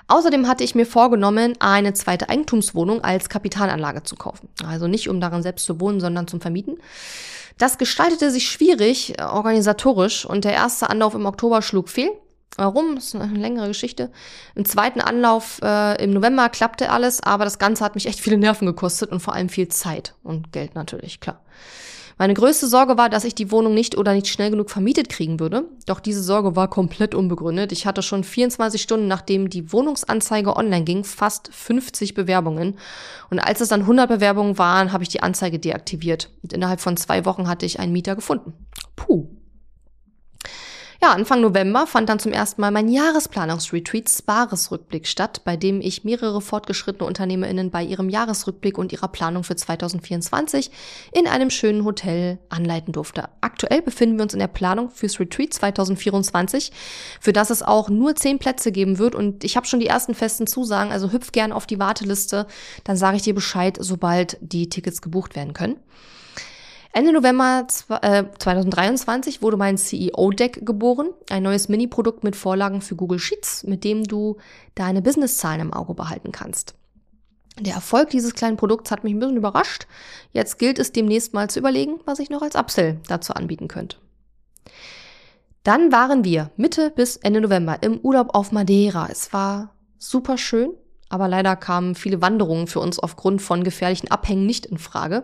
Außerdem 0.08 0.48
hatte 0.48 0.64
ich 0.64 0.76
mir 0.76 0.86
vorgenommen, 0.86 1.56
eine 1.60 1.94
zweite 1.94 2.30
Eigentumswohnung 2.30 3.04
als 3.04 3.30
Kapitalanlage 3.30 4.04
zu 4.04 4.16
kaufen. 4.16 4.50
Also 4.66 4.88
nicht 4.88 5.10
um 5.10 5.20
darin 5.20 5.42
selbst 5.42 5.66
zu 5.66 5.80
wohnen, 5.80 6.00
sondern 6.00 6.28
zum 6.28 6.42
Vermieten. 6.42 6.78
Das 7.58 7.78
gestaltete 7.78 8.32
sich 8.32 8.50
schwierig, 8.50 9.18
äh, 9.18 9.24
organisatorisch, 9.24 10.26
und 10.26 10.46
der 10.46 10.54
erste 10.54 10.90
Anlauf 10.90 11.16
im 11.16 11.26
Oktober 11.26 11.62
schlug 11.62 11.90
fehl. 11.90 12.12
Warum? 12.58 12.96
Das 12.96 13.06
ist 13.06 13.16
eine 13.16 13.38
längere 13.38 13.68
Geschichte. 13.68 14.12
Im 14.56 14.66
zweiten 14.66 15.02
Anlauf 15.02 15.60
äh, 15.62 16.02
im 16.02 16.12
November 16.12 16.48
klappte 16.50 16.90
alles, 16.90 17.22
aber 17.22 17.44
das 17.44 17.60
Ganze 17.60 17.84
hat 17.84 17.96
mich 17.96 18.06
echt 18.06 18.20
viele 18.20 18.38
Nerven 18.38 18.66
gekostet 18.66 19.12
und 19.12 19.20
vor 19.20 19.34
allem 19.34 19.50
viel 19.50 19.68
Zeit 19.68 20.16
und 20.24 20.52
Geld 20.54 20.76
natürlich, 20.76 21.20
klar. 21.20 21.42
Meine 22.18 22.34
größte 22.34 22.68
Sorge 22.68 22.98
war, 22.98 23.10
dass 23.10 23.26
ich 23.26 23.36
die 23.36 23.52
Wohnung 23.52 23.74
nicht 23.74 23.98
oder 23.98 24.14
nicht 24.14 24.28
schnell 24.28 24.50
genug 24.50 24.70
vermietet 24.70 25.10
kriegen 25.10 25.40
würde. 25.40 25.66
Doch 25.86 26.00
diese 26.00 26.24
Sorge 26.24 26.56
war 26.56 26.70
komplett 26.70 27.14
unbegründet. 27.14 27.74
Ich 27.74 27.86
hatte 27.86 28.02
schon 28.02 28.24
24 28.24 28.82
Stunden, 28.82 29.08
nachdem 29.08 29.50
die 29.50 29.74
Wohnungsanzeige 29.74 30.56
online 30.56 30.86
ging, 30.86 31.04
fast 31.04 31.54
50 31.54 32.14
Bewerbungen. 32.14 32.78
Und 33.30 33.40
als 33.40 33.60
es 33.60 33.68
dann 33.68 33.82
100 33.82 34.08
Bewerbungen 34.08 34.58
waren, 34.58 34.94
habe 34.94 35.04
ich 35.04 35.10
die 35.10 35.24
Anzeige 35.24 35.60
deaktiviert. 35.60 36.30
Und 36.42 36.54
innerhalb 36.54 36.80
von 36.80 36.96
zwei 36.96 37.26
Wochen 37.26 37.50
hatte 37.50 37.66
ich 37.66 37.80
einen 37.80 37.92
Mieter 37.92 38.16
gefunden. 38.16 38.54
Puh. 38.96 39.28
Ja, 41.02 41.12
Anfang 41.12 41.42
November 41.42 41.88
fand 41.88 42.08
dann 42.08 42.20
zum 42.20 42.32
ersten 42.32 42.62
Mal 42.62 42.72
mein 42.72 42.88
Jahresplanungsretreat 42.88 44.10
Spares-Rückblick 44.10 45.08
statt, 45.08 45.42
bei 45.44 45.58
dem 45.58 45.82
ich 45.82 46.06
mehrere 46.06 46.40
fortgeschrittene 46.40 47.06
UnternehmerInnen 47.06 47.70
bei 47.70 47.84
ihrem 47.84 48.10
Jahresrückblick 48.10 48.78
und 48.78 48.94
ihrer 48.94 49.10
Planung 49.10 49.44
für 49.44 49.58
2024 49.58 50.72
in 51.12 51.28
einem 51.28 51.50
schönen 51.50 51.84
Hotel 51.84 52.40
anleiten 52.50 52.94
durfte. 52.94 53.28
Aktuell 53.42 53.82
befinden 53.82 54.16
wir 54.18 54.24
uns 54.24 54.34
in 54.34 54.40
der 54.40 54.48
Planung 54.48 54.90
fürs 54.90 55.20
Retreat 55.20 55.54
2024, 55.54 56.72
für 57.20 57.34
das 57.34 57.50
es 57.50 57.62
auch 57.62 57.90
nur 57.90 58.16
zehn 58.16 58.40
Plätze 58.40 58.72
geben 58.72 58.98
wird 58.98 59.16
und 59.16 59.44
ich 59.44 59.58
habe 59.58 59.68
schon 59.68 59.82
die 59.82 59.88
ersten 59.88 60.16
festen 60.16 60.48
Zusagen, 60.48 60.92
also 60.92 61.12
hüpf 61.12 61.34
gern 61.34 61.52
auf 61.52 61.68
die 61.68 61.80
Warteliste, 61.80 62.48
dann 62.86 62.96
sage 62.96 63.18
ich 63.18 63.24
dir 63.24 63.36
Bescheid, 63.36 63.78
sobald 63.80 64.38
die 64.40 64.70
Tickets 64.70 65.02
gebucht 65.02 65.36
werden 65.36 65.54
können. 65.54 65.78
Ende 66.96 67.12
November 67.12 67.68
2023 67.68 69.36
äh, 69.36 69.42
wurde 69.42 69.58
mein 69.58 69.78
CEO-Deck 69.78 70.66
geboren, 70.66 71.10
ein 71.30 71.44
neues 71.44 71.68
Mini-Produkt 71.68 72.24
mit 72.24 72.38
Vorlagen 72.38 72.80
für 72.80 72.96
Google 72.96 73.20
Sheets, 73.20 73.66
mit 73.66 73.84
dem 73.84 74.06
du 74.06 74.38
deine 74.76 75.02
Businesszahlen 75.02 75.60
im 75.60 75.74
Auge 75.74 75.94
behalten 75.94 76.32
kannst. 76.32 76.74
Der 77.60 77.74
Erfolg 77.74 78.12
dieses 78.12 78.34
kleinen 78.34 78.56
Produkts 78.56 78.92
hat 78.92 79.04
mich 79.04 79.14
ein 79.14 79.20
bisschen 79.20 79.36
überrascht. 79.36 79.88
Jetzt 80.32 80.58
gilt 80.58 80.80
es 80.80 80.94
demnächst 80.94 81.34
mal 81.34 81.50
zu 81.50 81.60
überlegen, 81.60 82.00
was 82.06 82.20
ich 82.20 82.30
noch 82.30 82.42
als 82.42 82.56
Upsell 82.56 83.02
dazu 83.10 83.34
anbieten 83.34 83.68
könnte. 83.68 83.98
Dann 85.64 85.92
waren 85.92 86.24
wir 86.24 86.52
Mitte 86.56 86.92
bis 86.92 87.18
Ende 87.18 87.42
November 87.42 87.78
im 87.82 88.00
Urlaub 88.00 88.34
auf 88.34 88.54
Madeira. 88.54 89.10
Es 89.12 89.34
war 89.34 89.76
super 89.98 90.38
schön, 90.38 90.70
aber 91.10 91.28
leider 91.28 91.56
kamen 91.56 91.96
viele 91.96 92.22
Wanderungen 92.22 92.68
für 92.68 92.80
uns 92.80 93.00
aufgrund 93.00 93.42
von 93.42 93.64
gefährlichen 93.64 94.10
Abhängen 94.10 94.46
nicht 94.46 94.66
in 94.66 94.78
Frage. 94.78 95.24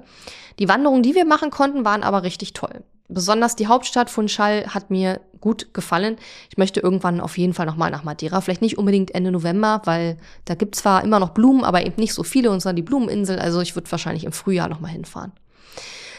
Die 0.60 0.70
Wanderungen, 0.70 1.04
die 1.04 1.16
wir 1.16 1.26
machen 1.26 1.50
konnten, 1.50 1.86
waren 1.86 2.04
aber 2.04 2.24
richtig 2.24 2.54
toll. 2.54 2.84
Besonders 3.08 3.56
die 3.58 3.68
Hauptstadt 3.68 4.10
von 4.10 4.30
Schall 4.30 4.68
hat 4.68 4.90
mir 4.90 5.20
gut 5.42 5.74
gefallen. 5.74 6.16
Ich 6.50 6.58
möchte 6.58 6.80
irgendwann 6.80 7.20
auf 7.20 7.38
jeden 7.38 7.54
Fall 7.54 7.66
nochmal 7.66 7.92
nach 7.92 8.04
Madeira. 8.04 8.40
Vielleicht 8.40 8.62
nicht 8.62 8.78
unbedingt 8.78 9.14
Ende 9.14 9.32
November, 9.32 9.82
weil 9.84 10.18
da 10.46 10.56
gibt 10.56 10.76
zwar 10.76 11.04
immer 11.04 11.20
noch 11.20 11.32
Blumen, 11.32 11.66
aber 11.66 11.86
eben 11.86 11.96
nicht 11.98 12.14
so 12.14 12.24
viele 12.24 12.52
und 12.52 12.62
zwar 12.62 12.74
die 12.74 12.84
Blumeninsel. 12.84 13.38
Also 13.40 13.60
ich 13.60 13.76
würde 13.76 13.92
wahrscheinlich 13.92 14.24
im 14.24 14.32
Frühjahr 14.32 14.70
nochmal 14.70 14.92
hinfahren. 14.92 15.34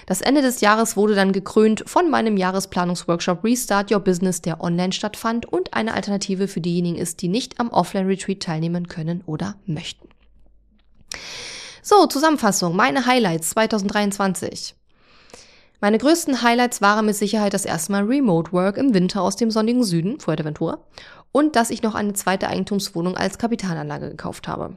Das 0.06 0.20
Ende 0.20 0.42
des 0.42 0.60
Jahres 0.60 0.96
wurde 0.96 1.14
dann 1.14 1.32
gekrönt 1.32 1.84
von 1.86 2.10
meinem 2.10 2.36
Jahresplanungsworkshop 2.36 3.44
Restart 3.44 3.92
Your 3.92 4.00
Business, 4.00 4.42
der 4.42 4.60
online 4.60 4.92
stattfand 4.92 5.46
und 5.46 5.74
eine 5.74 5.94
Alternative 5.94 6.48
für 6.48 6.60
diejenigen 6.60 6.96
ist, 6.96 7.22
die 7.22 7.28
nicht 7.28 7.60
am 7.60 7.70
Offline-Retreat 7.70 8.40
teilnehmen 8.40 8.88
können 8.88 9.22
oder 9.26 9.56
möchten. 9.66 10.08
So, 11.82 12.06
Zusammenfassung, 12.06 12.76
meine 12.76 13.06
Highlights 13.06 13.50
2023. 13.50 14.74
Meine 15.80 15.98
größten 15.98 16.42
Highlights 16.42 16.80
waren 16.80 17.06
mit 17.06 17.16
Sicherheit 17.16 17.54
das 17.54 17.64
erste 17.64 17.90
Mal 17.90 18.04
Remote 18.04 18.52
Work 18.52 18.76
im 18.76 18.94
Winter 18.94 19.20
aus 19.20 19.34
dem 19.34 19.50
sonnigen 19.50 19.82
Süden, 19.82 20.20
Fuerteventura, 20.20 20.78
und 21.32 21.56
dass 21.56 21.70
ich 21.70 21.82
noch 21.82 21.96
eine 21.96 22.12
zweite 22.12 22.46
Eigentumswohnung 22.46 23.16
als 23.16 23.36
Kapitalanlage 23.36 24.10
gekauft 24.10 24.46
habe. 24.46 24.76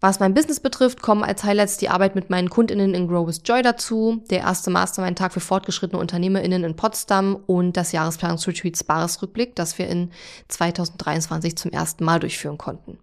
Was 0.00 0.20
mein 0.20 0.34
Business 0.34 0.60
betrifft, 0.60 1.02
kommen 1.02 1.24
als 1.24 1.44
Highlights 1.44 1.78
die 1.78 1.88
Arbeit 1.88 2.14
mit 2.14 2.28
meinen 2.28 2.50
KundInnen 2.50 2.94
in 2.94 3.08
Grow 3.08 3.26
with 3.26 3.42
Joy 3.44 3.62
dazu, 3.62 4.22
der 4.30 4.40
erste 4.40 4.70
Mastermind-Tag 4.70 5.32
für 5.32 5.40
fortgeschrittene 5.40 6.00
UnternehmerInnen 6.00 6.64
in 6.64 6.76
Potsdam 6.76 7.36
und 7.46 7.76
das 7.76 7.92
Jahresplanungsretreat 7.92 8.76
Spares-Rückblick, 8.76 9.56
das 9.56 9.78
wir 9.78 9.88
in 9.88 10.10
2023 10.48 11.56
zum 11.56 11.70
ersten 11.70 12.04
Mal 12.04 12.20
durchführen 12.20 12.58
konnten. 12.58 12.98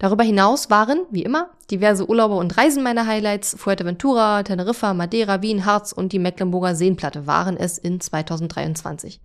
Darüber 0.00 0.24
hinaus 0.24 0.70
waren, 0.70 1.02
wie 1.10 1.24
immer, 1.24 1.50
diverse 1.70 2.08
Urlaube 2.08 2.36
und 2.36 2.56
Reisen 2.56 2.82
meine 2.82 3.06
Highlights. 3.06 3.54
Fuerteventura, 3.58 4.42
Teneriffa, 4.42 4.94
Madeira, 4.94 5.42
Wien, 5.42 5.66
Harz 5.66 5.92
und 5.92 6.12
die 6.12 6.18
Mecklenburger 6.18 6.74
Seenplatte 6.74 7.26
waren 7.26 7.58
es 7.58 7.76
in 7.76 8.00
2023. 8.00 9.20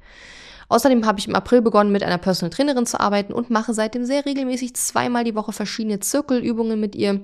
Außerdem 0.69 1.05
habe 1.05 1.19
ich 1.19 1.27
im 1.27 1.35
April 1.35 1.61
begonnen, 1.61 1.91
mit 1.91 2.03
einer 2.03 2.17
Personal 2.17 2.49
Trainerin 2.49 2.85
zu 2.85 2.99
arbeiten 2.99 3.33
und 3.33 3.49
mache 3.49 3.73
seitdem 3.73 4.05
sehr 4.05 4.25
regelmäßig 4.25 4.75
zweimal 4.75 5.23
die 5.23 5.35
Woche 5.35 5.51
verschiedene 5.51 5.99
Zirkelübungen 5.99 6.79
mit 6.79 6.95
ihr. 6.95 7.21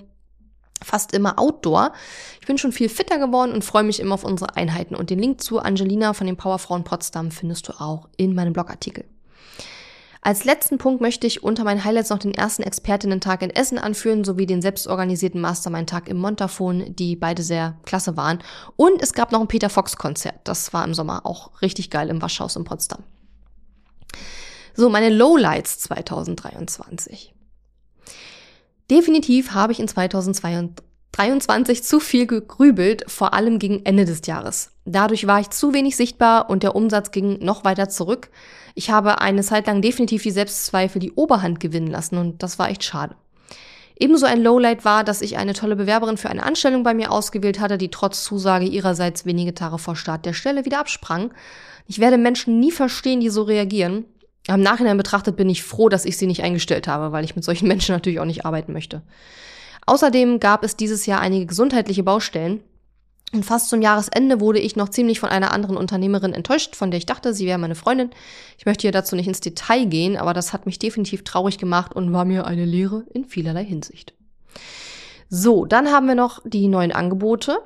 Fast 0.83 1.13
immer 1.13 1.37
Outdoor. 1.37 1.93
Ich 2.39 2.47
bin 2.47 2.57
schon 2.57 2.71
viel 2.71 2.89
fitter 2.89 3.19
geworden 3.19 3.51
und 3.51 3.63
freue 3.63 3.83
mich 3.83 3.99
immer 3.99 4.15
auf 4.15 4.23
unsere 4.23 4.55
Einheiten. 4.55 4.95
Und 4.95 5.11
den 5.11 5.19
Link 5.19 5.41
zu 5.41 5.59
Angelina 5.59 6.13
von 6.13 6.25
den 6.25 6.37
Powerfrauen 6.37 6.83
Potsdam 6.83 7.29
findest 7.29 7.67
du 7.67 7.73
auch 7.73 8.09
in 8.17 8.33
meinem 8.33 8.53
Blogartikel. 8.53 9.05
Als 10.23 10.43
letzten 10.43 10.77
Punkt 10.77 11.01
möchte 11.01 11.25
ich 11.25 11.41
unter 11.41 11.63
meinen 11.63 11.83
Highlights 11.83 12.11
noch 12.11 12.19
den 12.19 12.33
ersten 12.33 12.61
Expertinnen-Tag 12.61 13.41
in 13.41 13.49
Essen 13.49 13.79
anführen, 13.79 14.23
sowie 14.23 14.45
den 14.45 14.61
selbstorganisierten 14.61 15.41
Mastermind-Tag 15.41 16.07
im 16.09 16.17
Montafon, 16.17 16.95
die 16.95 17.15
beide 17.15 17.41
sehr 17.41 17.77
klasse 17.85 18.17
waren. 18.17 18.37
Und 18.75 19.01
es 19.01 19.13
gab 19.13 19.31
noch 19.31 19.41
ein 19.41 19.47
Peter 19.47 19.69
Fox-Konzert. 19.69 20.35
Das 20.43 20.73
war 20.73 20.85
im 20.85 20.93
Sommer 20.93 21.25
auch 21.25 21.61
richtig 21.63 21.89
geil 21.89 22.09
im 22.09 22.21
Waschhaus 22.21 22.55
in 22.55 22.63
Potsdam. 22.63 23.03
So, 24.73 24.89
meine 24.89 25.09
Lowlights 25.09 25.79
2023. 25.79 27.33
Definitiv 28.89 29.51
habe 29.51 29.73
ich 29.73 29.79
in 29.79 29.87
2023 29.87 31.83
zu 31.83 31.99
viel 31.99 32.25
gegrübelt, 32.27 33.03
vor 33.07 33.33
allem 33.33 33.59
gegen 33.59 33.85
Ende 33.85 34.05
des 34.05 34.25
Jahres. 34.25 34.71
Dadurch 34.85 35.27
war 35.27 35.39
ich 35.39 35.49
zu 35.49 35.73
wenig 35.73 35.95
sichtbar 35.95 36.49
und 36.49 36.63
der 36.63 36.75
Umsatz 36.75 37.11
ging 37.11 37.39
noch 37.43 37.63
weiter 37.63 37.89
zurück. 37.89 38.29
Ich 38.75 38.89
habe 38.89 39.21
eine 39.21 39.43
Zeit 39.43 39.67
lang 39.67 39.81
definitiv 39.81 40.23
die 40.23 40.31
Selbstzweifel 40.31 40.99
die 40.99 41.11
Oberhand 41.11 41.59
gewinnen 41.59 41.87
lassen 41.87 42.17
und 42.17 42.41
das 42.43 42.59
war 42.59 42.69
echt 42.69 42.83
schade. 42.83 43.15
Ebenso 43.99 44.25
ein 44.25 44.41
Lowlight 44.41 44.83
war, 44.83 45.03
dass 45.03 45.21
ich 45.21 45.37
eine 45.37 45.53
tolle 45.53 45.75
Bewerberin 45.75 46.17
für 46.17 46.29
eine 46.29 46.43
Anstellung 46.43 46.81
bei 46.81 46.93
mir 46.93 47.11
ausgewählt 47.11 47.59
hatte, 47.59 47.77
die 47.77 47.91
trotz 47.91 48.23
Zusage 48.23 48.65
ihrerseits 48.65 49.25
wenige 49.25 49.53
Tage 49.53 49.77
vor 49.77 49.95
Start 49.95 50.25
der 50.25 50.33
Stelle 50.33 50.65
wieder 50.65 50.79
absprang. 50.79 51.31
Ich 51.87 51.99
werde 51.99 52.17
Menschen 52.17 52.59
nie 52.59 52.71
verstehen, 52.71 53.19
die 53.19 53.29
so 53.29 53.43
reagieren. 53.43 54.05
Im 54.53 54.61
Nachhinein 54.61 54.97
betrachtet 54.97 55.35
bin 55.35 55.49
ich 55.49 55.63
froh, 55.63 55.89
dass 55.89 56.05
ich 56.05 56.17
sie 56.17 56.27
nicht 56.27 56.43
eingestellt 56.43 56.87
habe, 56.87 57.11
weil 57.11 57.23
ich 57.23 57.35
mit 57.35 57.43
solchen 57.43 57.67
Menschen 57.69 57.93
natürlich 57.93 58.19
auch 58.19 58.25
nicht 58.25 58.45
arbeiten 58.45 58.73
möchte. 58.73 59.01
Außerdem 59.85 60.39
gab 60.39 60.63
es 60.63 60.75
dieses 60.75 61.05
Jahr 61.05 61.19
einige 61.19 61.45
gesundheitliche 61.45 62.03
Baustellen. 62.03 62.61
Und 63.33 63.45
fast 63.45 63.69
zum 63.69 63.81
Jahresende 63.81 64.41
wurde 64.41 64.59
ich 64.59 64.75
noch 64.75 64.89
ziemlich 64.89 65.19
von 65.21 65.29
einer 65.29 65.53
anderen 65.53 65.77
Unternehmerin 65.77 66.33
enttäuscht, 66.33 66.75
von 66.75 66.91
der 66.91 66.97
ich 66.97 67.05
dachte, 67.05 67.33
sie 67.33 67.45
wäre 67.45 67.57
meine 67.57 67.75
Freundin. 67.75 68.09
Ich 68.57 68.65
möchte 68.65 68.81
hier 68.81 68.91
dazu 68.91 69.15
nicht 69.15 69.27
ins 69.27 69.39
Detail 69.39 69.85
gehen, 69.85 70.17
aber 70.17 70.33
das 70.33 70.51
hat 70.51 70.65
mich 70.65 70.79
definitiv 70.79 71.23
traurig 71.23 71.57
gemacht 71.57 71.95
und 71.95 72.11
war 72.11 72.25
mir 72.25 72.45
eine 72.45 72.65
Lehre 72.65 73.05
in 73.13 73.23
vielerlei 73.23 73.63
Hinsicht. 73.63 74.13
So, 75.29 75.65
dann 75.65 75.91
haben 75.91 76.07
wir 76.07 76.15
noch 76.15 76.41
die 76.43 76.67
neuen 76.67 76.91
Angebote. 76.91 77.59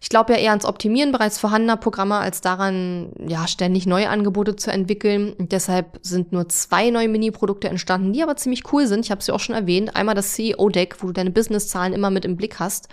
Ich 0.00 0.10
glaube 0.10 0.34
ja 0.34 0.38
eher 0.38 0.50
ans 0.50 0.66
Optimieren 0.66 1.12
bereits 1.12 1.38
vorhandener 1.38 1.76
Programme 1.76 2.16
als 2.16 2.40
daran, 2.40 3.10
ja, 3.26 3.46
ständig 3.46 3.86
neue 3.86 4.10
Angebote 4.10 4.54
zu 4.54 4.70
entwickeln. 4.70 5.34
Deshalb 5.38 5.98
sind 6.02 6.30
nur 6.30 6.48
zwei 6.50 6.90
neue 6.90 7.08
Mini-Produkte 7.08 7.68
entstanden, 7.68 8.12
die 8.12 8.22
aber 8.22 8.36
ziemlich 8.36 8.70
cool 8.72 8.86
sind. 8.86 9.04
Ich 9.04 9.10
habe 9.10 9.22
sie 9.22 9.32
auch 9.32 9.40
schon 9.40 9.54
erwähnt. 9.54 9.96
Einmal 9.96 10.14
das 10.14 10.34
CEO-Deck, 10.34 10.96
wo 11.00 11.06
du 11.06 11.12
deine 11.14 11.30
Business-Zahlen 11.30 11.94
immer 11.94 12.10
mit 12.10 12.24
im 12.24 12.36
Blick 12.36 12.60
hast. 12.60 12.88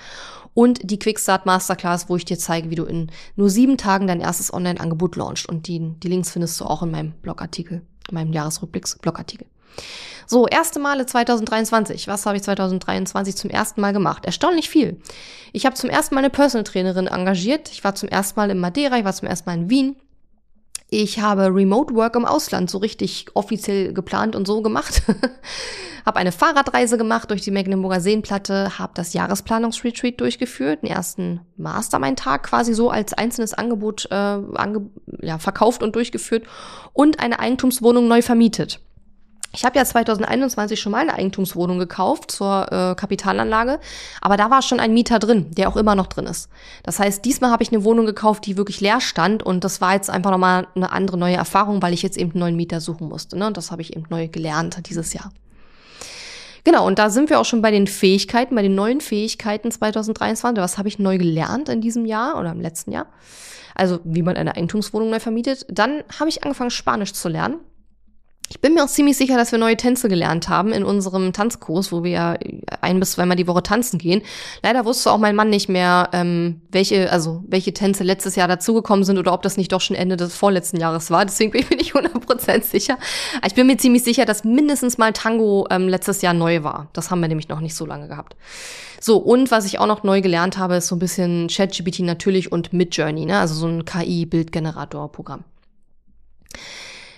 Und 0.54 0.90
die 0.90 1.00
Quickstart 1.00 1.46
Masterclass, 1.46 2.10
wo 2.10 2.16
ich 2.16 2.26
dir 2.26 2.38
zeige, 2.38 2.70
wie 2.70 2.76
du 2.76 2.86
in 2.86 3.12
nur 3.36 3.50
sieben 3.50 3.78
Tagen 3.78 4.08
dein 4.08 4.22
erstes 4.22 4.54
Online-Angebot 4.54 5.16
launchst. 5.16 5.48
Und 5.48 5.68
die, 5.68 5.80
die 5.80 6.08
Links 6.08 6.32
findest 6.32 6.60
du 6.60 6.66
auch 6.66 6.82
in 6.82 6.92
meinem 6.92 7.12
Blogartikel, 7.22 7.82
in 8.10 8.16
meinem 8.16 8.34
Jahresrückblicks-Blogartikel. 8.34 9.48
So, 10.28 10.48
erste 10.48 10.80
Male 10.80 11.06
2023. 11.06 12.08
Was 12.08 12.26
habe 12.26 12.38
ich 12.38 12.44
2023 12.44 13.36
zum 13.36 13.50
ersten 13.50 13.82
Mal 13.82 13.92
gemacht? 13.92 14.26
Erstaunlich 14.26 14.70
viel. 14.70 15.02
Ich 15.52 15.66
habe 15.66 15.76
zum 15.76 15.90
ersten 15.90 16.16
Mal 16.16 16.20
eine 16.20 16.30
Personal 16.30 16.64
Trainerin 16.64 17.08
engagiert. 17.08 17.70
Ich 17.72 17.84
war 17.84 17.96
zum 17.96 18.08
ersten 18.08 18.40
Mal 18.40 18.50
in 18.50 18.60
Madeira, 18.60 18.98
ich 18.98 19.04
war 19.04 19.14
zum 19.14 19.28
ersten 19.28 19.50
Mal 19.50 19.58
in 19.58 19.70
Wien. 19.70 19.96
Ich 20.90 21.20
habe 21.20 21.54
Remote 21.54 21.96
Work 21.96 22.16
im 22.16 22.26
Ausland 22.26 22.70
so 22.70 22.78
richtig 22.78 23.28
offiziell 23.34 23.94
geplant 23.94 24.36
und 24.36 24.46
so 24.46 24.62
gemacht. 24.62 25.04
habe 26.06 26.20
eine 26.20 26.32
Fahrradreise 26.32 26.98
gemacht 26.98 27.30
durch 27.30 27.42
die 27.42 27.52
Mecklenburger 27.52 28.02
Seenplatte, 28.02 28.78
habe 28.78 28.92
das 28.96 29.14
Jahresplanungsretreat 29.14 30.20
durchgeführt, 30.20 30.84
den 30.84 30.90
ersten 30.90 31.42
Mastermind-Tag 31.58 32.44
quasi 32.44 32.74
so 32.74 32.90
als 32.90 33.14
einzelnes 33.14 33.54
Angebot 33.54 34.08
äh, 34.12 34.16
ange 34.16 34.90
ja, 35.22 35.38
verkauft 35.38 35.84
und 35.84 35.96
durchgeführt 35.96 36.46
und 36.94 37.20
eine 37.20 37.40
Eigentumswohnung 37.40 38.08
neu 38.08 38.22
vermietet. 38.22 38.82
Ich 39.54 39.66
habe 39.66 39.78
ja 39.78 39.84
2021 39.84 40.80
schon 40.80 40.94
mal 40.94 41.00
eine 41.00 41.14
Eigentumswohnung 41.14 41.78
gekauft 41.78 42.32
zur 42.32 42.72
äh, 42.72 42.96
Kapitalanlage, 42.96 43.80
aber 44.22 44.38
da 44.38 44.50
war 44.50 44.62
schon 44.62 44.80
ein 44.80 44.94
Mieter 44.94 45.20
drin, 45.20 45.48
der 45.52 45.68
auch 45.68 45.76
immer 45.76 45.94
noch 45.94 46.08
drin 46.08 46.26
ist. 46.26 46.50
Das 46.84 47.00
heißt, 47.00 47.26
diesmal 47.26 47.52
habe 47.52 47.62
ich 47.62 47.72
eine 47.72 47.84
Wohnung 47.84 48.06
gekauft, 48.06 48.46
die 48.46 48.56
wirklich 48.56 48.80
leer 48.80 49.02
stand 49.02 49.44
und 49.44 49.66
das 49.66 49.82
war 49.82 49.94
jetzt 49.94 50.10
einfach 50.10 50.32
nochmal 50.32 50.68
eine 50.76 50.92
andere 50.92 51.18
neue 51.18 51.36
Erfahrung, 51.36 51.82
weil 51.82 51.94
ich 51.94 52.02
jetzt 52.02 52.18
eben 52.18 52.32
einen 52.32 52.40
neuen 52.40 52.56
Mieter 52.56 52.80
suchen 52.80 53.10
musste. 53.10 53.38
Ne? 53.38 53.48
Und 53.48 53.58
das 53.58 53.72
habe 53.72 53.82
ich 53.82 53.94
eben 53.96 54.06
neu 54.10 54.30
gelernt 54.30 54.88
dieses 54.90 55.14
Jahr. 55.14 55.32
Genau, 56.64 56.86
und 56.86 57.00
da 57.00 57.10
sind 57.10 57.30
wir 57.30 57.40
auch 57.40 57.46
schon 57.46 57.62
bei 57.62 57.72
den 57.72 57.88
Fähigkeiten, 57.88 58.56
bei 58.56 58.62
den 58.62 58.76
neuen 58.76 59.02
Fähigkeiten 59.02 59.72
2023. 59.72 60.62
Was 60.62 60.78
habe 60.78 60.88
ich 60.88 61.00
neu 61.00 61.18
gelernt 61.18 61.70
in 61.70 61.82
diesem 61.82 62.06
Jahr 62.06 62.40
oder 62.40 62.52
im 62.52 62.62
letzten 62.62 62.92
Jahr? 62.92 63.08
Also 63.74 64.00
wie 64.04 64.22
man 64.22 64.38
eine 64.38 64.56
Eigentumswohnung 64.56 65.10
neu 65.10 65.20
vermietet. 65.20 65.66
Dann 65.70 66.04
habe 66.20 66.30
ich 66.30 66.44
angefangen, 66.44 66.70
Spanisch 66.70 67.14
zu 67.14 67.30
lernen. 67.30 67.60
Ich 68.52 68.60
bin 68.60 68.74
mir 68.74 68.84
auch 68.84 68.90
ziemlich 68.90 69.16
sicher, 69.16 69.38
dass 69.38 69.54
wir 69.54 69.60
neue 69.60 69.78
Tänze 69.78 70.10
gelernt 70.10 70.50
haben 70.50 70.74
in 70.74 70.84
unserem 70.84 71.32
Tanzkurs, 71.32 71.94
wo 71.94 72.04
wir 72.04 72.12
ja 72.12 72.38
ein 72.82 73.00
bis 73.00 73.14
zweimal 73.14 73.38
die 73.38 73.48
Woche 73.48 73.64
tanzen 73.64 73.98
gehen. 73.98 74.24
Leider 74.62 74.84
wusste 74.84 75.10
auch 75.10 75.20
mein 75.20 75.38
Mann 75.38 75.50
nicht 75.50 75.70
mehr, 75.70 76.10
ähm, 76.12 76.60
welche, 76.70 77.10
also 77.14 77.46
welche 77.48 77.74
Tänze 77.74 78.04
letztes 78.04 78.36
Jahr 78.36 78.50
dazugekommen 78.50 79.06
sind 79.06 79.18
oder 79.18 79.32
ob 79.32 79.42
das 79.42 79.56
nicht 79.56 79.72
doch 79.72 79.80
schon 79.80 79.96
Ende 79.96 80.18
des 80.18 80.36
vorletzten 80.36 80.82
Jahres 80.82 81.10
war. 81.12 81.24
Deswegen 81.24 81.52
bin 81.52 81.62
ich 81.62 81.70
mir 81.70 81.78
nicht 81.78 81.96
100% 81.96 82.64
sicher. 82.64 82.98
Ich 83.48 83.54
bin 83.54 83.68
mir 83.68 83.78
ziemlich 83.78 84.04
sicher, 84.04 84.26
dass 84.26 84.44
mindestens 84.44 84.98
mal 84.98 85.14
Tango 85.14 85.66
ähm, 85.70 85.88
letztes 85.88 86.22
Jahr 86.22 86.34
neu 86.34 86.62
war. 86.62 86.90
Das 86.92 87.10
haben 87.10 87.22
wir 87.22 87.30
nämlich 87.30 87.48
noch 87.48 87.62
nicht 87.62 87.76
so 87.76 87.86
lange 87.86 88.10
gehabt. 88.10 88.36
So, 89.00 89.16
und 89.16 89.50
was 89.50 89.64
ich 89.66 89.80
auch 89.80 89.88
noch 89.88 90.04
neu 90.04 90.20
gelernt 90.20 90.58
habe, 90.58 90.76
ist 90.76 90.88
so 90.88 90.98
ein 90.98 91.00
bisschen 91.00 91.48
ChatGPT 91.48 92.02
natürlich 92.02 92.52
und 92.52 92.74
Midjourney, 92.74 93.28
ne? 93.28 93.40
also 93.40 93.56
so 93.56 93.68
ein 93.68 93.86
KI-Bildgenerator-Programm. 93.86 95.46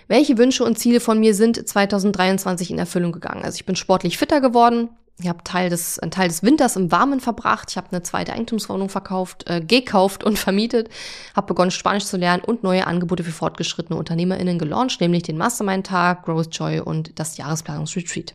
Welche 0.08 0.38
Wünsche 0.38 0.64
und 0.64 0.78
Ziele 0.78 1.00
von 1.00 1.20
mir 1.20 1.34
sind 1.34 1.68
2023 1.68 2.72
in 2.72 2.80
Erfüllung 2.80 3.12
gegangen? 3.12 3.44
Also 3.44 3.56
ich 3.56 3.66
bin 3.66 3.76
sportlich 3.76 4.18
fitter 4.18 4.42
geworden. 4.42 4.90
Ich 5.20 5.30
habe 5.30 5.44
Teil 5.44 5.70
des, 5.70 6.00
einen 6.00 6.12
Teil 6.12 6.28
des 6.28 6.42
Winters 6.42 6.76
im 6.76 6.92
Warmen 6.92 7.20
verbracht. 7.20 7.70
Ich 7.70 7.78
habe 7.78 7.88
eine 7.92 8.02
zweite 8.02 8.34
Eigentumswohnung 8.34 8.90
verkauft, 8.90 9.48
äh, 9.48 9.62
gekauft 9.62 10.24
und 10.24 10.40
vermietet. 10.40 10.90
Habe 11.36 11.48
begonnen, 11.48 11.72
Spanisch 11.72 12.06
zu 12.06 12.18
lernen 12.18 12.44
und 12.44 12.64
neue 12.64 12.88
Angebote 12.88 13.24
für 13.24 13.32
fortgeschrittene 13.32 13.98
UnternehmerInnen 13.98 14.58
gelauncht, 14.58 15.00
nämlich 15.02 15.24
den 15.24 15.38
Mastermind-Tag, 15.38 16.26
Growth 16.26 16.56
Joy 16.56 16.80
und 16.80 17.20
das 17.20 17.38
Jahresplanungsretreat. 17.38 18.34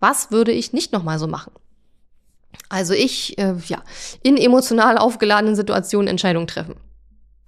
Was 0.00 0.32
würde 0.32 0.50
ich 0.50 0.72
nicht 0.72 0.92
nochmal 0.92 1.20
so 1.20 1.28
machen? 1.28 1.52
Also 2.68 2.92
ich, 2.92 3.38
äh, 3.38 3.54
ja, 3.66 3.82
in 4.22 4.36
emotional 4.36 4.98
aufgeladenen 4.98 5.54
Situationen 5.54 6.08
Entscheidungen 6.08 6.48
treffen. 6.48 6.74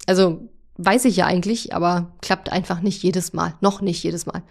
Also 0.06 0.48
Weiß 0.76 1.04
ich 1.04 1.16
ja 1.16 1.26
eigentlich, 1.26 1.72
aber 1.72 2.10
klappt 2.20 2.50
einfach 2.50 2.80
nicht 2.80 3.04
jedes 3.04 3.32
Mal. 3.32 3.54
Noch 3.60 3.80
nicht 3.80 4.02
jedes 4.02 4.26
Mal. 4.26 4.42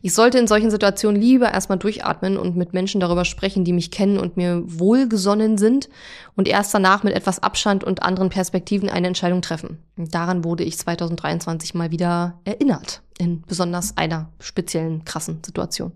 Ich 0.00 0.14
sollte 0.14 0.38
in 0.38 0.46
solchen 0.46 0.70
Situationen 0.70 1.20
lieber 1.20 1.52
erstmal 1.52 1.78
durchatmen 1.78 2.38
und 2.38 2.56
mit 2.56 2.72
Menschen 2.72 2.98
darüber 2.98 3.26
sprechen, 3.26 3.62
die 3.64 3.74
mich 3.74 3.90
kennen 3.90 4.18
und 4.18 4.38
mir 4.38 4.62
wohlgesonnen 4.64 5.58
sind 5.58 5.90
und 6.34 6.48
erst 6.48 6.72
danach 6.72 7.02
mit 7.02 7.12
etwas 7.12 7.42
Abstand 7.42 7.84
und 7.84 8.02
anderen 8.02 8.30
Perspektiven 8.30 8.88
eine 8.88 9.06
Entscheidung 9.06 9.42
treffen. 9.42 9.76
Daran 9.96 10.44
wurde 10.44 10.64
ich 10.64 10.78
2023 10.78 11.74
mal 11.74 11.90
wieder 11.90 12.40
erinnert. 12.44 13.02
In 13.18 13.42
besonders 13.42 13.98
einer 13.98 14.30
speziellen 14.40 15.04
krassen 15.04 15.42
Situation. 15.44 15.92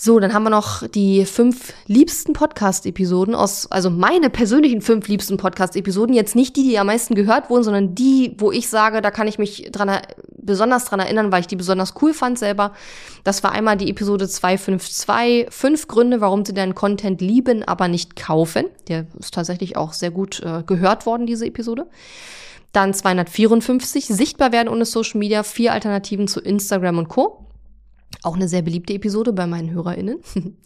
So, 0.00 0.20
dann 0.20 0.32
haben 0.32 0.44
wir 0.44 0.50
noch 0.50 0.86
die 0.86 1.24
fünf 1.24 1.72
liebsten 1.88 2.32
Podcast-Episoden 2.32 3.34
aus, 3.34 3.68
also 3.68 3.90
meine 3.90 4.30
persönlichen 4.30 4.80
fünf 4.80 5.08
liebsten 5.08 5.38
Podcast-Episoden. 5.38 6.14
Jetzt 6.14 6.36
nicht 6.36 6.54
die, 6.54 6.62
die 6.62 6.78
am 6.78 6.86
meisten 6.86 7.16
gehört 7.16 7.50
wurden, 7.50 7.64
sondern 7.64 7.96
die, 7.96 8.36
wo 8.38 8.52
ich 8.52 8.68
sage, 8.68 9.02
da 9.02 9.10
kann 9.10 9.26
ich 9.26 9.38
mich 9.38 9.70
dran, 9.72 9.90
besonders 10.36 10.84
dran 10.84 11.00
erinnern, 11.00 11.32
weil 11.32 11.40
ich 11.40 11.48
die 11.48 11.56
besonders 11.56 11.94
cool 12.00 12.14
fand 12.14 12.38
selber. 12.38 12.74
Das 13.24 13.42
war 13.42 13.50
einmal 13.50 13.76
die 13.76 13.90
Episode 13.90 14.28
252, 14.28 15.52
fünf 15.52 15.88
Gründe, 15.88 16.20
warum 16.20 16.44
sie 16.44 16.54
deinen 16.54 16.76
Content 16.76 17.20
lieben, 17.20 17.64
aber 17.64 17.88
nicht 17.88 18.14
kaufen. 18.14 18.66
Der 18.86 19.06
ist 19.18 19.34
tatsächlich 19.34 19.76
auch 19.76 19.92
sehr 19.94 20.12
gut 20.12 20.40
äh, 20.44 20.62
gehört 20.64 21.06
worden, 21.06 21.26
diese 21.26 21.44
Episode. 21.44 21.88
Dann 22.70 22.94
254, 22.94 24.06
sichtbar 24.06 24.52
werden 24.52 24.68
ohne 24.68 24.84
Social 24.84 25.18
Media, 25.18 25.42
vier 25.42 25.72
Alternativen 25.72 26.28
zu 26.28 26.38
Instagram 26.38 26.98
und 26.98 27.08
Co. 27.08 27.47
Auch 28.22 28.36
eine 28.36 28.48
sehr 28.48 28.62
beliebte 28.62 28.94
Episode 28.94 29.32
bei 29.32 29.46
meinen 29.46 29.70
HörerInnen. 29.70 30.18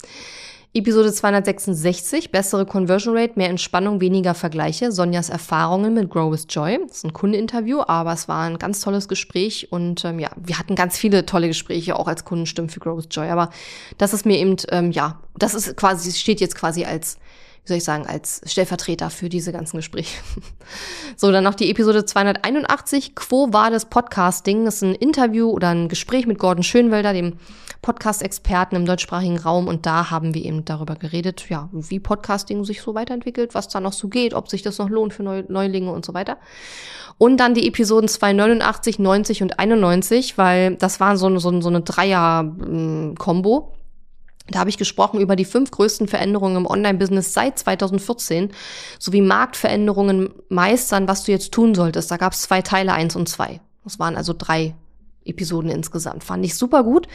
Episode 0.75 1.13
266, 1.13 2.31
bessere 2.31 2.65
Conversion 2.65 3.15
Rate, 3.15 3.33
mehr 3.35 3.49
Entspannung, 3.49 4.01
weniger 4.01 4.33
Vergleiche. 4.33 4.91
Sonjas 4.91 5.29
Erfahrungen 5.29 5.93
mit 5.93 6.09
Grow 6.09 6.31
with 6.33 6.47
Joy. 6.49 6.79
Das 6.87 6.97
ist 6.97 7.05
ein 7.05 7.13
Kundeninterview, 7.13 7.83
aber 7.85 8.11
es 8.11 8.27
war 8.27 8.41
ein 8.45 8.57
ganz 8.57 8.79
tolles 8.79 9.07
Gespräch 9.07 9.71
und 9.71 10.03
ähm, 10.03 10.17
ja, 10.17 10.31
wir 10.35 10.57
hatten 10.57 10.73
ganz 10.73 10.97
viele 10.97 11.27
tolle 11.27 11.47
Gespräche 11.47 11.95
auch 11.95 12.07
als 12.07 12.25
Kundenstimmen 12.25 12.69
für 12.69 12.79
Grow 12.79 12.97
with 12.97 13.09
Joy. 13.11 13.29
Aber 13.29 13.51
das 13.99 14.15
ist 14.15 14.25
mir 14.25 14.39
eben, 14.39 14.55
ähm, 14.69 14.89
ja, 14.89 15.19
das 15.37 15.53
ist 15.53 15.77
quasi, 15.77 16.11
steht 16.11 16.41
jetzt 16.41 16.55
quasi 16.55 16.85
als 16.85 17.19
wie 17.63 17.69
soll 17.69 17.77
ich 17.77 17.83
sagen, 17.85 18.05
als 18.05 18.41
Stellvertreter 18.45 19.09
für 19.09 19.29
diese 19.29 19.53
ganzen 19.53 19.77
Gespräche. 19.77 20.21
so, 21.15 21.31
dann 21.31 21.45
noch 21.45 21.55
die 21.55 21.71
Episode 21.71 22.03
281, 22.03 23.15
Quo 23.15 23.53
war 23.53 23.71
das 23.71 23.85
Podcasting? 23.85 24.65
Das 24.65 24.75
ist 24.75 24.83
ein 24.83 24.95
Interview 24.95 25.49
oder 25.49 25.69
ein 25.69 25.87
Gespräch 25.87 26.27
mit 26.27 26.39
Gordon 26.39 26.63
Schönwelder, 26.63 27.13
dem 27.13 27.37
Podcast-Experten 27.81 28.75
im 28.75 28.85
deutschsprachigen 28.85 29.37
Raum. 29.37 29.67
Und 29.67 29.85
da 29.85 30.11
haben 30.11 30.33
wir 30.33 30.43
eben 30.43 30.65
darüber 30.65 30.95
geredet, 30.95 31.45
ja, 31.49 31.69
wie 31.71 32.01
Podcasting 32.01 32.65
sich 32.65 32.81
so 32.81 32.95
weiterentwickelt, 32.95 33.55
was 33.55 33.69
da 33.69 33.79
noch 33.79 33.93
so 33.93 34.09
geht, 34.09 34.33
ob 34.33 34.49
sich 34.49 34.61
das 34.61 34.77
noch 34.79 34.89
lohnt 34.89 35.13
für 35.13 35.23
Neulinge 35.23 35.91
und 35.91 36.03
so 36.03 36.13
weiter. 36.13 36.37
Und 37.17 37.37
dann 37.37 37.53
die 37.53 37.67
Episoden 37.67 38.09
289, 38.09 38.99
90 38.99 39.41
und 39.41 39.59
91, 39.59 40.37
weil 40.37 40.75
das 40.75 40.99
war 40.99 41.15
so, 41.15 41.37
so, 41.39 41.61
so 41.61 41.69
eine 41.69 41.81
Dreier-Kombo. 41.81 43.71
Da 44.47 44.59
habe 44.59 44.69
ich 44.69 44.77
gesprochen 44.77 45.21
über 45.21 45.35
die 45.35 45.45
fünf 45.45 45.71
größten 45.71 46.07
Veränderungen 46.07 46.57
im 46.57 46.65
Online-Business 46.65 47.33
seit 47.33 47.57
2014 47.59 48.51
sowie 48.99 49.21
Marktveränderungen 49.21 50.31
meistern, 50.49 51.07
was 51.07 51.23
du 51.23 51.31
jetzt 51.31 51.53
tun 51.53 51.75
solltest. 51.75 52.11
Da 52.11 52.17
gab 52.17 52.33
es 52.33 52.41
zwei 52.41 52.61
Teile, 52.61 52.93
eins 52.93 53.15
und 53.15 53.29
zwei. 53.29 53.61
Das 53.83 53.99
waren 53.99 54.17
also 54.17 54.33
drei 54.37 54.75
Episoden 55.25 55.69
insgesamt. 55.69 56.23
Fand 56.23 56.45
ich 56.45 56.55
super 56.55 56.83
gut. 56.83 57.07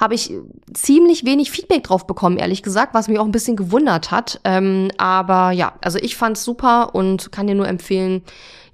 Habe 0.00 0.14
ich 0.14 0.32
ziemlich 0.72 1.24
wenig 1.24 1.50
Feedback 1.50 1.84
drauf 1.84 2.06
bekommen, 2.06 2.38
ehrlich 2.38 2.62
gesagt, 2.62 2.94
was 2.94 3.08
mich 3.08 3.18
auch 3.18 3.24
ein 3.24 3.32
bisschen 3.32 3.56
gewundert 3.56 4.10
hat. 4.10 4.40
Ähm, 4.44 4.90
aber 4.98 5.50
ja, 5.52 5.74
also 5.80 5.98
ich 5.98 6.16
fand's 6.16 6.44
super 6.44 6.94
und 6.94 7.32
kann 7.32 7.46
dir 7.46 7.54
nur 7.54 7.68
empfehlen, 7.68 8.22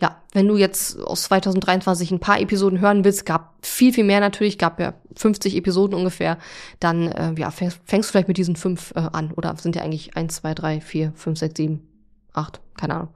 ja, 0.00 0.16
wenn 0.32 0.46
du 0.46 0.56
jetzt 0.56 1.00
aus 1.00 1.22
2023 1.24 2.10
ein 2.10 2.20
paar 2.20 2.40
Episoden 2.40 2.80
hören 2.80 3.04
willst, 3.04 3.24
gab 3.24 3.54
viel, 3.62 3.92
viel 3.92 4.04
mehr 4.04 4.20
natürlich, 4.20 4.58
gab 4.58 4.78
ja 4.78 4.94
50 5.16 5.56
Episoden 5.56 5.96
ungefähr, 5.96 6.38
dann 6.80 7.08
äh, 7.08 7.32
ja, 7.38 7.50
fängst, 7.50 7.80
fängst 7.84 8.08
du 8.08 8.12
vielleicht 8.12 8.28
mit 8.28 8.36
diesen 8.36 8.56
fünf 8.56 8.92
äh, 8.94 9.00
an. 9.12 9.32
Oder 9.32 9.56
sind 9.56 9.76
ja 9.76 9.82
eigentlich 9.82 10.16
eins, 10.16 10.36
zwei, 10.36 10.54
drei, 10.54 10.80
vier, 10.80 11.12
fünf, 11.14 11.38
sechs, 11.38 11.54
sieben, 11.56 11.88
acht, 12.34 12.60
keine 12.76 12.94
Ahnung. 12.94 13.08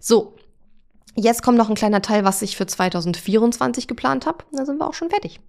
So, 0.00 0.36
Jetzt 1.16 1.42
kommt 1.42 1.56
noch 1.56 1.70
ein 1.70 1.74
kleiner 1.74 2.02
Teil, 2.02 2.24
was 2.24 2.42
ich 2.42 2.56
für 2.56 2.66
2024 2.66 3.88
geplant 3.88 4.26
habe. 4.26 4.44
Da 4.52 4.66
sind 4.66 4.78
wir 4.78 4.86
auch 4.86 4.94
schon 4.94 5.08
fertig. 5.08 5.40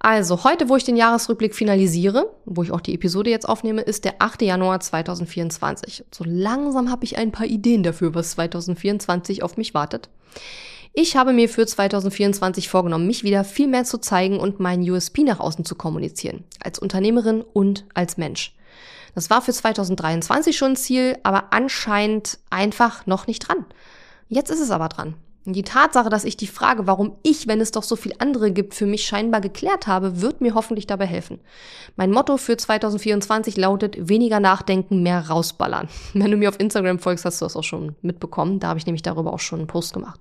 Also, 0.00 0.44
heute, 0.44 0.68
wo 0.68 0.76
ich 0.76 0.84
den 0.84 0.96
Jahresrückblick 0.96 1.54
finalisiere, 1.54 2.30
wo 2.44 2.62
ich 2.62 2.72
auch 2.72 2.80
die 2.80 2.94
Episode 2.94 3.30
jetzt 3.30 3.48
aufnehme, 3.48 3.80
ist 3.82 4.04
der 4.04 4.16
8. 4.18 4.42
Januar 4.42 4.80
2024. 4.80 6.04
So 6.12 6.24
langsam 6.26 6.90
habe 6.90 7.04
ich 7.04 7.16
ein 7.16 7.32
paar 7.32 7.46
Ideen 7.46 7.82
dafür, 7.82 8.14
was 8.14 8.32
2024 8.32 9.42
auf 9.42 9.56
mich 9.56 9.72
wartet. 9.72 10.08
Ich 10.92 11.16
habe 11.16 11.32
mir 11.32 11.48
für 11.48 11.66
2024 11.66 12.68
vorgenommen, 12.68 13.06
mich 13.06 13.22
wieder 13.22 13.44
viel 13.44 13.68
mehr 13.68 13.84
zu 13.84 13.98
zeigen 13.98 14.38
und 14.38 14.60
meinen 14.60 14.88
USP 14.88 15.22
nach 15.22 15.40
außen 15.40 15.64
zu 15.64 15.76
kommunizieren. 15.76 16.44
Als 16.60 16.78
Unternehmerin 16.78 17.42
und 17.42 17.84
als 17.94 18.16
Mensch. 18.16 18.54
Das 19.14 19.30
war 19.30 19.42
für 19.42 19.52
2023 19.52 20.56
schon 20.56 20.72
ein 20.72 20.76
Ziel, 20.76 21.16
aber 21.22 21.52
anscheinend 21.52 22.38
einfach 22.50 23.06
noch 23.06 23.26
nicht 23.26 23.48
dran. 23.48 23.64
Jetzt 24.28 24.50
ist 24.50 24.60
es 24.60 24.70
aber 24.70 24.88
dran. 24.88 25.14
Die 25.48 25.62
Tatsache, 25.62 26.10
dass 26.10 26.24
ich 26.24 26.36
die 26.36 26.48
Frage, 26.48 26.88
warum 26.88 27.18
ich, 27.22 27.46
wenn 27.46 27.60
es 27.60 27.70
doch 27.70 27.84
so 27.84 27.94
viel 27.94 28.12
andere 28.18 28.50
gibt, 28.50 28.74
für 28.74 28.84
mich 28.84 29.06
scheinbar 29.06 29.40
geklärt 29.40 29.86
habe, 29.86 30.20
wird 30.20 30.40
mir 30.40 30.54
hoffentlich 30.54 30.88
dabei 30.88 31.06
helfen. 31.06 31.38
Mein 31.94 32.10
Motto 32.10 32.36
für 32.36 32.56
2024 32.56 33.56
lautet 33.56 34.08
weniger 34.08 34.40
nachdenken, 34.40 35.04
mehr 35.04 35.28
rausballern. 35.28 35.88
Wenn 36.14 36.32
du 36.32 36.36
mir 36.36 36.48
auf 36.48 36.58
Instagram 36.58 36.98
folgst, 36.98 37.24
hast 37.24 37.40
du 37.40 37.44
das 37.44 37.54
auch 37.54 37.62
schon 37.62 37.94
mitbekommen. 38.02 38.58
Da 38.58 38.68
habe 38.68 38.80
ich 38.80 38.86
nämlich 38.86 39.02
darüber 39.02 39.32
auch 39.32 39.38
schon 39.38 39.60
einen 39.60 39.68
Post 39.68 39.94
gemacht. 39.94 40.18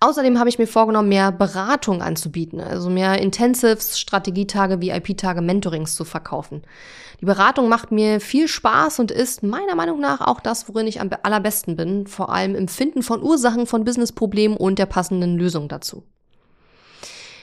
Außerdem 0.00 0.38
habe 0.38 0.48
ich 0.48 0.58
mir 0.58 0.66
vorgenommen, 0.66 1.08
mehr 1.08 1.32
Beratung 1.32 2.02
anzubieten, 2.02 2.60
also 2.60 2.90
mehr 2.90 3.18
Intensives, 3.20 3.98
Strategietage, 3.98 4.80
VIP-Tage, 4.80 5.40
Mentorings 5.40 5.96
zu 5.96 6.04
verkaufen. 6.04 6.62
Die 7.20 7.24
Beratung 7.24 7.68
macht 7.68 7.92
mir 7.92 8.20
viel 8.20 8.46
Spaß 8.46 8.98
und 8.98 9.10
ist 9.10 9.42
meiner 9.42 9.74
Meinung 9.74 10.00
nach 10.00 10.20
auch 10.20 10.40
das, 10.40 10.68
worin 10.68 10.86
ich 10.86 11.00
am 11.00 11.08
allerbesten 11.22 11.76
bin, 11.76 12.06
vor 12.06 12.30
allem 12.30 12.54
im 12.54 12.68
Finden 12.68 13.02
von 13.02 13.22
Ursachen 13.22 13.66
von 13.66 13.84
Businessproblemen 13.84 14.56
und 14.56 14.78
der 14.78 14.86
passenden 14.86 15.38
Lösung 15.38 15.68
dazu. 15.68 16.04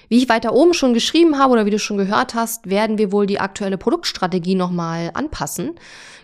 Wie 0.10 0.18
ich 0.18 0.30
weiter 0.30 0.54
oben 0.54 0.74
schon 0.74 0.94
geschrieben 0.94 1.38
habe 1.38 1.54
oder 1.54 1.66
wie 1.66 1.72
du 1.72 1.80
schon 1.80 1.98
gehört 1.98 2.36
hast, 2.36 2.70
werden 2.70 2.98
wir 2.98 3.12
wohl 3.12 3.26
die 3.26 3.40
aktuelle 3.40 3.78
Produktstrategie 3.78 4.56
nochmal 4.56 5.12
anpassen. 5.14 5.72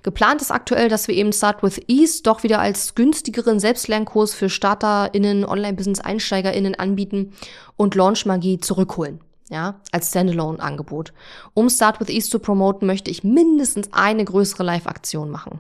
Geplant 0.04 0.42
ist 0.42 0.52
aktuell, 0.52 0.90
dass 0.90 1.08
wir 1.08 1.16
eben 1.16 1.34
Start 1.34 1.64
with 1.64 1.82
Ease 1.88 2.24
doch 2.24 2.44
wieder 2.44 2.60
als 2.60 2.96
günstigeren 2.96 3.60
Selbstlernkurs 3.60 4.34
für 4.34 4.50
StarterInnen, 4.50 5.46
Online-Business-EinsteigerInnen 5.46 6.76
anbieten 6.76 7.34
und 7.76 7.96
Launch 7.96 8.26
Magie 8.26 8.60
zurückholen. 8.60 9.20
Ja, 9.50 9.82
als 9.92 10.10
Standalone-Angebot. 10.10 11.12
Um 11.56 11.70
Start 11.70 12.00
with 12.00 12.10
Ease 12.10 12.30
zu 12.30 12.40
promoten, 12.40 12.86
möchte 12.86 13.10
ich 13.10 13.24
mindestens 13.24 13.90
eine 13.92 14.24
größere 14.24 14.64
Live-Aktion 14.64 15.32
machen. 15.32 15.60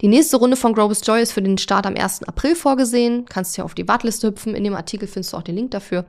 Die 0.00 0.08
nächste 0.08 0.36
Runde 0.36 0.56
von 0.56 0.72
Grow 0.72 0.90
with 0.90 1.02
Joy 1.04 1.22
ist 1.22 1.32
für 1.32 1.42
den 1.42 1.58
Start 1.58 1.86
am 1.86 1.94
1. 1.96 2.24
April 2.24 2.56
vorgesehen. 2.56 3.26
Kannst 3.26 3.56
ja 3.56 3.64
auf 3.64 3.74
die 3.74 3.86
Warteliste 3.86 4.28
hüpfen. 4.28 4.54
In 4.54 4.64
dem 4.64 4.74
Artikel 4.74 5.06
findest 5.06 5.32
du 5.32 5.36
auch 5.36 5.42
den 5.42 5.56
Link 5.56 5.70
dafür. 5.70 6.06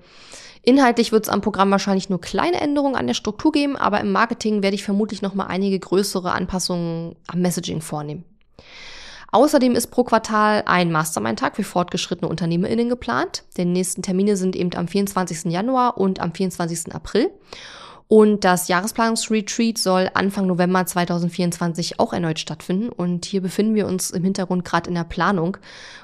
Inhaltlich 0.63 1.11
wird 1.11 1.25
es 1.25 1.29
am 1.29 1.41
Programm 1.41 1.71
wahrscheinlich 1.71 2.09
nur 2.09 2.21
kleine 2.21 2.61
Änderungen 2.61 2.95
an 2.95 3.05
der 3.05 3.13
Struktur 3.13 3.51
geben, 3.51 3.75
aber 3.75 3.99
im 3.99 4.11
Marketing 4.13 4.63
werde 4.63 4.75
ich 4.75 4.83
vermutlich 4.83 5.21
noch 5.21 5.33
mal 5.33 5.47
einige 5.47 5.77
größere 5.77 6.31
Anpassungen 6.31 7.15
am 7.27 7.41
Messaging 7.41 7.81
vornehmen. 7.81 8.23
Außerdem 9.33 9.75
ist 9.75 9.87
pro 9.87 10.03
Quartal 10.03 10.63
ein 10.67 10.91
Mastermind-Tag 10.91 11.55
für 11.55 11.63
fortgeschrittene 11.63 12.29
UnternehmerInnen 12.29 12.87
geplant. 12.87 13.43
Die 13.57 13.65
nächsten 13.65 14.03
Termine 14.03 14.37
sind 14.37 14.55
eben 14.55 14.69
am 14.75 14.87
24. 14.87 15.51
Januar 15.51 15.97
und 15.97 16.19
am 16.19 16.33
24. 16.33 16.93
April. 16.93 17.31
Und 18.07 18.43
das 18.43 18.67
Jahresplanungsretreat 18.67 19.77
soll 19.77 20.09
Anfang 20.13 20.45
November 20.47 20.85
2024 20.85 21.99
auch 21.99 22.13
erneut 22.13 22.39
stattfinden. 22.39 22.89
Und 22.89 23.25
hier 23.25 23.41
befinden 23.41 23.75
wir 23.75 23.87
uns 23.87 24.11
im 24.11 24.23
Hintergrund 24.23 24.65
gerade 24.65 24.89
in 24.89 24.95
der 24.95 25.03
Planung. 25.03 25.57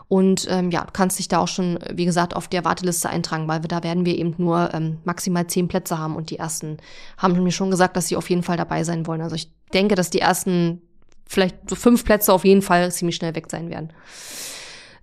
Und 0.07 0.47
ähm, 0.49 0.71
ja, 0.71 0.83
du 0.85 0.91
kannst 0.91 1.19
dich 1.19 1.27
da 1.27 1.39
auch 1.39 1.47
schon, 1.47 1.77
wie 1.93 2.05
gesagt, 2.05 2.35
auf 2.35 2.47
der 2.47 2.65
Warteliste 2.65 3.09
eintragen, 3.09 3.47
weil 3.47 3.63
wir, 3.63 3.67
da 3.67 3.83
werden 3.83 4.05
wir 4.05 4.17
eben 4.17 4.33
nur 4.37 4.73
ähm, 4.73 4.97
maximal 5.03 5.45
zehn 5.47 5.67
Plätze 5.67 5.99
haben. 5.99 6.15
Und 6.15 6.31
die 6.31 6.39
ersten 6.39 6.77
haben 7.17 7.41
mir 7.43 7.51
schon 7.51 7.69
gesagt, 7.69 7.95
dass 7.95 8.07
sie 8.07 8.15
auf 8.15 8.29
jeden 8.29 8.43
Fall 8.43 8.57
dabei 8.57 8.83
sein 8.83 9.05
wollen. 9.05 9.21
Also 9.21 9.35
ich 9.35 9.51
denke, 9.73 9.95
dass 9.95 10.09
die 10.09 10.19
ersten 10.19 10.81
vielleicht 11.27 11.69
so 11.69 11.75
fünf 11.75 12.03
Plätze 12.05 12.33
auf 12.33 12.43
jeden 12.43 12.63
Fall 12.63 12.91
ziemlich 12.91 13.15
schnell 13.15 13.35
weg 13.35 13.45
sein 13.49 13.69
werden. 13.69 13.93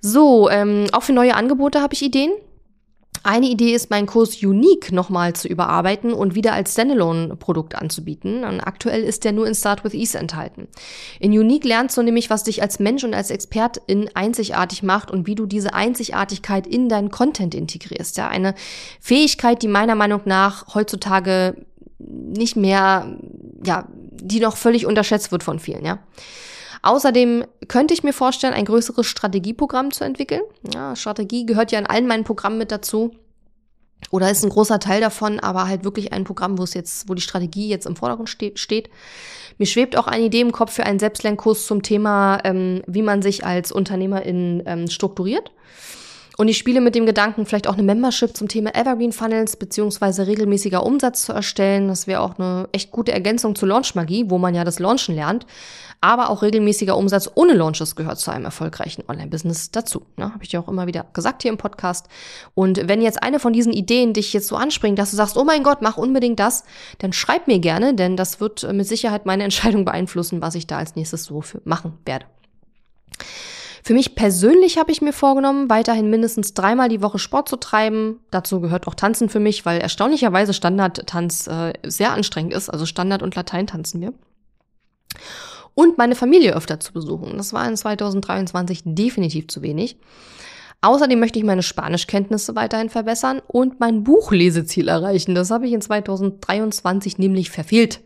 So, 0.01 0.51
ähm, 0.51 0.87
auch 0.93 1.03
für 1.03 1.13
neue 1.13 1.35
Angebote 1.35 1.81
habe 1.81 1.95
ich 1.95 2.03
Ideen. 2.03 2.33
Eine 3.27 3.49
Idee 3.49 3.75
ist, 3.75 3.91
meinen 3.91 4.07
Kurs 4.07 4.41
Unique 4.41 4.93
nochmal 4.93 5.33
zu 5.33 5.49
überarbeiten 5.49 6.13
und 6.13 6.37
wieder 6.37 6.53
als 6.53 6.75
Standalone-Produkt 6.75 7.75
anzubieten. 7.75 8.45
Und 8.45 8.61
aktuell 8.61 9.03
ist 9.03 9.25
der 9.25 9.33
nur 9.33 9.49
in 9.49 9.55
Start 9.57 9.83
with 9.83 9.95
Ease 9.95 10.17
enthalten. 10.17 10.69
In 11.19 11.33
Unique 11.33 11.65
lernst 11.65 11.97
du 11.97 12.03
nämlich, 12.03 12.31
was 12.31 12.45
dich 12.45 12.63
als 12.63 12.79
Mensch 12.79 13.03
und 13.03 13.15
als 13.15 13.33
Expertin 13.33 14.09
einzigartig 14.15 14.85
macht 14.85 15.11
und 15.11 15.27
wie 15.27 15.35
du 15.35 15.47
diese 15.47 15.75
Einzigartigkeit 15.75 16.69
in 16.69 16.89
deinen 16.89 17.11
Content 17.11 17.57
integrierst. 17.57 18.17
Ja, 18.17 18.29
eine 18.29 18.55
Fähigkeit, 19.01 19.61
die 19.61 19.69
meiner 19.69 19.97
Meinung 19.97 20.21
nach 20.25 20.77
heutzutage 20.77 21.67
nicht 21.99 22.55
mehr, 22.55 23.19
ja, 23.65 23.89
die 23.91 24.39
noch 24.39 24.57
völlig 24.57 24.87
unterschätzt 24.87 25.33
wird 25.33 25.43
von 25.43 25.59
vielen, 25.59 25.85
ja. 25.85 25.99
Außerdem 26.83 27.45
könnte 27.69 27.95
ich 27.95 28.03
mir 28.03 28.13
vorstellen, 28.13 28.55
ein 28.55 28.65
größeres 28.65 29.07
Strategieprogramm 29.07 29.91
zu 29.91 30.05
entwickeln. 30.05 30.43
Ja, 30.75 30.97
Strategie 30.97 31.47
gehört 31.47 31.73
ja 31.73 31.79
in 31.79 31.87
allen 31.87 32.07
meinen 32.07 32.25
Programmen 32.25 32.59
mit 32.59 32.71
dazu. 32.71 33.13
Oder 34.11 34.31
ist 34.31 34.45
ein 34.45 34.51
großer 34.51 34.79
Teil 34.79 35.01
davon, 35.01 35.41
aber 35.41 35.67
halt 35.67 35.85
wirklich 35.85 36.13
ein 36.13 36.25
Programm, 36.25 36.59
wo 36.59 36.63
es 36.63 36.75
jetzt, 36.75 37.09
wo 37.09 37.15
die 37.15 37.23
Strategie 37.23 37.69
jetzt 37.69 37.87
im 37.87 37.97
Vordergrund 37.97 38.29
steht. 38.29 38.59
steht. 38.59 38.91
Mir 39.59 39.67
schwebt 39.67 39.97
auch 39.97 40.07
eine 40.07 40.25
Idee 40.25 40.43
im 40.43 40.53
Kopf 40.53 40.73
für 40.73 40.85
einen 40.85 40.99
Selbstlernkurs 40.99 41.67
zum 41.67 41.83
Thema, 41.83 42.39
ähm, 42.45 42.83
wie 42.87 43.03
man 43.03 43.23
sich 43.23 43.45
als 43.45 43.73
Unternehmerin 43.73 44.63
ähm, 44.67 44.89
strukturiert. 44.89 45.51
Und 46.37 46.49
ich 46.49 46.59
spiele 46.59 46.83
mit 46.83 46.95
dem 46.95 47.07
Gedanken, 47.07 47.47
vielleicht 47.47 47.67
auch 47.67 47.75
eine 47.75 47.83
Membership 47.83 48.37
zum 48.37 48.47
Thema 48.47 48.75
Evergreen 48.75 49.13
Funnels 49.13 49.57
beziehungsweise 49.57 50.27
regelmäßiger 50.27 50.85
Umsatz 50.85 51.23
zu 51.23 51.33
erstellen. 51.33 51.89
Das 51.89 52.07
wäre 52.07 52.21
auch 52.21 52.39
eine 52.39 52.69
echt 52.73 52.91
gute 52.91 53.13
Ergänzung 53.13 53.55
zu 53.55 53.65
Launch 53.65 53.95
Magie, 53.95 54.27
wo 54.29 54.37
man 54.37 54.55
ja 54.55 54.63
das 54.63 54.79
Launchen 54.79 55.15
lernt. 55.15 55.47
Aber 56.01 56.31
auch 56.31 56.43
regelmäßiger 56.43 56.97
Umsatz 56.97 57.31
ohne 57.35 57.55
Launches 57.55 57.97
gehört 57.97 58.19
zu 58.19 58.31
einem 58.31 58.45
erfolgreichen 58.45 59.05
Online-Business 59.09 59.71
dazu. 59.71 60.03
Ne? 60.17 60.33
Habe 60.33 60.43
ich 60.43 60.51
dir 60.51 60.61
auch 60.61 60.69
immer 60.69 60.87
wieder 60.87 61.07
gesagt 61.13 61.43
hier 61.43 61.51
im 61.51 61.59
Podcast. 61.59 62.07
Und 62.55 62.89
wenn 62.89 63.03
jetzt 63.03 63.23
eine 63.23 63.41
von 63.41 63.53
diesen 63.53 63.73
Ideen 63.73 64.13
dich 64.13 64.33
jetzt 64.33 64.49
so 64.49 64.57
anspringt, 64.57 64.99
dass 64.99 65.11
du 65.11 65.17
sagst, 65.17 65.37
oh 65.37 65.45
mein 65.45 65.63
Gott, 65.63 65.83
mach 65.83 65.97
unbedingt 65.97 66.39
das, 66.39 66.65
dann 66.99 67.13
schreib 67.13 67.47
mir 67.47 67.59
gerne, 67.59 67.95
denn 67.95 68.17
das 68.17 68.41
wird 68.41 68.71
mit 68.73 68.87
Sicherheit 68.87 69.27
meine 69.27 69.45
Entscheidung 69.45 69.85
beeinflussen, 69.85 70.43
was 70.43 70.55
ich 70.55 70.67
da 70.67 70.79
als 70.79 70.97
nächstes 70.97 71.25
so 71.25 71.41
für 71.41 71.61
machen 71.65 71.99
werde. 72.05 72.27
Für 73.87 73.95
mich 73.95 74.17
persönlich 74.17 74.79
habe 74.79 74.91
ich 74.91 75.01
mir 75.01 75.13
vorgenommen, 75.13 75.71
weiterhin 75.71 76.11
mindestens 76.11 76.55
dreimal 76.55 76.89
die 76.89 77.03
Woche 77.03 77.21
Sport 77.21 77.49
zu 77.49 77.55
treiben. 77.55 78.19
Dazu 78.33 78.61
gehört 78.61 78.89
auch 78.89 78.97
Tanzen 78.97 79.29
für 79.29 79.39
mich, 79.39 79.65
weil 79.65 79.81
erstaunlicherweise 79.81 80.53
Standardtanz 80.55 81.47
äh, 81.47 81.73
sehr 81.85 82.13
anstrengend 82.13 82.53
ist. 82.53 82.69
Also 82.69 82.85
Standard 82.85 83.23
und 83.23 83.37
Latein 83.37 83.69
tanzen 83.69 84.01
wir. 84.01 84.13
Und 85.79 85.99
meine 85.99 86.15
Familie 86.15 86.57
öfter 86.57 86.81
zu 86.81 86.95
besuchen. 86.95 87.37
Das 87.37 87.53
war 87.53 87.69
in 87.69 87.77
2023 87.77 88.81
definitiv 88.87 89.49
zu 89.49 89.61
wenig. 89.61 89.99
Außerdem 90.81 91.21
möchte 91.21 91.39
ich 91.39 91.45
meine 91.45 91.63
Spanischkenntnisse 91.63 92.57
weiterhin 92.57 92.89
verbessern 92.89 93.43
und 93.47 93.79
mein 93.79 94.03
Buchleseziel 94.03 94.89
erreichen. 94.89 95.35
Das 95.35 95.51
habe 95.51 95.67
ich 95.67 95.75
in 95.75 95.83
2023 95.83 97.19
nämlich 97.19 97.51
verfehlt. 97.51 98.01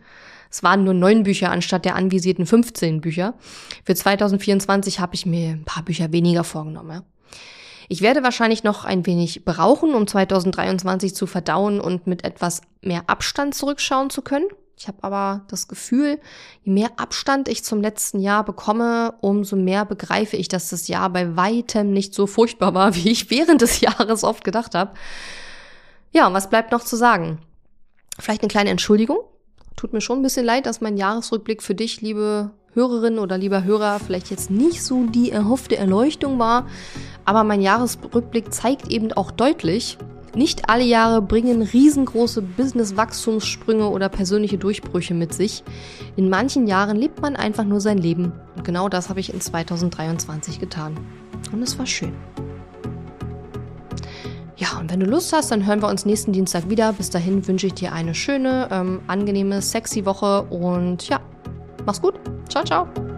Es 0.51 0.65
waren 0.65 0.83
nur 0.83 0.95
neun 0.95 1.23
Bücher 1.23 1.53
anstatt 1.53 1.85
der 1.85 1.95
anvisierten 1.95 2.45
15 2.45 3.01
Bücher. 3.01 3.35
Für 3.85 3.95
2024 3.95 4.99
habe 4.99 5.15
ich 5.15 5.25
mir 5.25 5.51
ein 5.51 5.65
paar 5.65 5.85
Bücher 5.85 6.11
weniger 6.11 6.43
vorgenommen. 6.43 7.03
Ich 7.89 8.03
werde 8.03 8.25
wahrscheinlich 8.25 8.65
noch 8.65 8.85
ein 8.85 9.07
wenig 9.07 9.45
brauchen, 9.45 9.95
um 9.95 10.09
2023 10.09 11.15
zu 11.15 11.29
verdauen 11.29 11.81
und 11.81 12.09
mit 12.09 12.25
etwas 12.25 12.63
mehr 12.83 13.05
Abstand 13.07 13.55
zurückschauen 13.55 14.11
zu 14.11 14.23
können. 14.23 14.47
Ich 14.81 14.89
habe 14.89 14.97
aber 15.03 15.43
das 15.49 15.69
Gefühl, 15.69 16.19
je 16.63 16.73
mehr 16.73 16.89
Abstand 16.97 17.49
ich 17.49 17.63
zum 17.63 17.83
letzten 17.83 18.19
Jahr 18.19 18.47
bekomme, 18.47 19.13
umso 19.21 19.55
mehr 19.55 19.85
begreife 19.85 20.39
ich, 20.39 20.49
dass 20.49 20.71
das 20.71 20.89
Jahr 20.89 21.11
bei 21.11 21.37
weitem 21.37 21.93
nicht 21.93 22.15
so 22.15 22.27
furchtbar 22.27 22.73
war, 22.73 22.95
wie 22.95 23.11
ich 23.11 23.31
während 23.31 23.61
des 23.61 23.83
Jahres 23.83 24.25
oft 24.25 24.43
gedacht 24.43 24.75
habe. 24.75 24.93
Ja, 26.13 26.27
und 26.27 26.33
was 26.33 26.49
bleibt 26.49 26.73
noch 26.73 26.83
zu 26.83 26.97
sagen? 26.97 27.41
Vielleicht 28.19 28.41
eine 28.41 28.49
kleine 28.49 28.71
Entschuldigung 28.71 29.19
tut 29.77 29.93
mir 29.93 30.01
schon 30.01 30.21
ein 30.21 30.23
bisschen 30.23 30.45
leid, 30.45 30.67
dass 30.67 30.81
mein 30.81 30.97
Jahresrückblick 30.97 31.63
für 31.63 31.75
dich, 31.75 32.01
liebe 32.01 32.51
Hörerin 32.73 33.19
oder 33.19 33.39
lieber 33.39 33.65
Hörer, 33.65 33.99
vielleicht 33.99 34.31
jetzt 34.31 34.51
nicht 34.51 34.83
so 34.83 35.07
die 35.07 35.31
erhoffte 35.31 35.77
Erleuchtung 35.77 36.39
war. 36.39 36.67
Aber 37.25 37.45
mein 37.45 37.63
Jahresrückblick 37.63 38.53
zeigt 38.53 38.89
eben 38.89 39.13
auch 39.13 39.31
deutlich, 39.31 39.99
nicht 40.37 40.69
alle 40.69 40.85
Jahre 40.85 41.23
bringen 41.23 41.63
riesengroße 41.63 42.43
Business-Wachstumssprünge 42.43 43.89
oder 43.89 44.09
persönliche 44.09 44.59
Durchbrüche 44.59 45.15
mit 45.15 45.35
sich. 45.35 45.65
In 46.17 46.29
manchen 46.29 46.67
Jahren 46.67 46.97
lebt 46.97 47.21
man 47.21 47.37
einfach 47.37 47.65
nur 47.65 47.81
sein 47.81 47.99
Leben. 47.99 48.33
Und 48.57 48.65
genau 48.65 48.89
das 48.89 49.09
habe 49.09 49.21
ich 49.21 49.33
in 49.33 49.41
2023 49.41 50.61
getan. 50.61 50.99
Und 51.53 51.63
es 51.63 51.79
war 51.79 51.87
schön. 51.87 52.13
Ja, 54.57 54.79
und 54.79 54.91
wenn 54.91 55.01
du 55.01 55.07
Lust 55.07 55.33
hast, 55.33 55.51
dann 55.51 55.67
hören 55.67 55.81
wir 55.81 55.89
uns 55.89 56.05
nächsten 56.05 56.33
Dienstag 56.33 56.69
wieder. 56.69 56.93
Bis 56.93 57.09
dahin 57.09 57.47
wünsche 57.49 57.67
ich 57.67 57.75
dir 57.75 57.93
eine 57.93 58.15
schöne, 58.15 58.69
ähm, 58.71 59.01
angenehme, 59.07 59.63
sexy 59.63 60.05
Woche 60.05 60.43
und 60.43 61.09
ja, 61.09 61.21
mach's 61.87 62.03
gut. 62.03 62.15
Ciao, 62.49 62.63
ciao. 62.65 63.10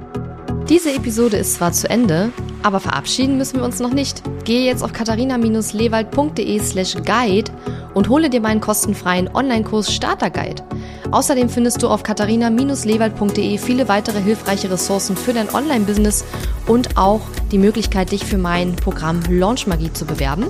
Diese 0.72 0.94
Episode 0.94 1.36
ist 1.36 1.56
zwar 1.56 1.72
zu 1.72 1.90
Ende, 1.90 2.32
aber 2.62 2.80
verabschieden 2.80 3.36
müssen 3.36 3.58
wir 3.58 3.64
uns 3.66 3.78
noch 3.78 3.92
nicht. 3.92 4.22
Gehe 4.44 4.64
jetzt 4.64 4.82
auf 4.82 4.94
katharina-lewald.de 4.94 6.58
slash 6.60 6.94
guide 7.04 7.52
und 7.92 8.08
hole 8.08 8.30
dir 8.30 8.40
meinen 8.40 8.62
kostenfreien 8.62 9.28
Online-Kurs 9.34 9.92
Starter 9.92 10.30
Guide. 10.30 10.62
Außerdem 11.10 11.50
findest 11.50 11.82
du 11.82 11.88
auf 11.88 12.02
katharina-lewald.de 12.02 13.58
viele 13.58 13.86
weitere 13.86 14.22
hilfreiche 14.22 14.70
Ressourcen 14.70 15.14
für 15.14 15.34
dein 15.34 15.54
Online-Business 15.54 16.24
und 16.66 16.96
auch 16.96 17.20
die 17.50 17.58
Möglichkeit, 17.58 18.10
dich 18.10 18.24
für 18.24 18.38
mein 18.38 18.74
Programm 18.74 19.20
Launch 19.28 19.66
Magie 19.66 19.92
zu 19.92 20.06
bewerben. 20.06 20.46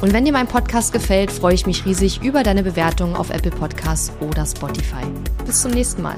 Und 0.00 0.12
wenn 0.12 0.24
dir 0.24 0.32
mein 0.32 0.48
Podcast 0.48 0.92
gefällt, 0.92 1.30
freue 1.30 1.54
ich 1.54 1.66
mich 1.66 1.86
riesig 1.86 2.24
über 2.24 2.42
deine 2.42 2.64
Bewertung 2.64 3.14
auf 3.14 3.30
Apple 3.30 3.52
Podcasts 3.52 4.10
oder 4.18 4.44
Spotify. 4.44 5.04
Bis 5.46 5.60
zum 5.62 5.70
nächsten 5.70 6.02
Mal. 6.02 6.16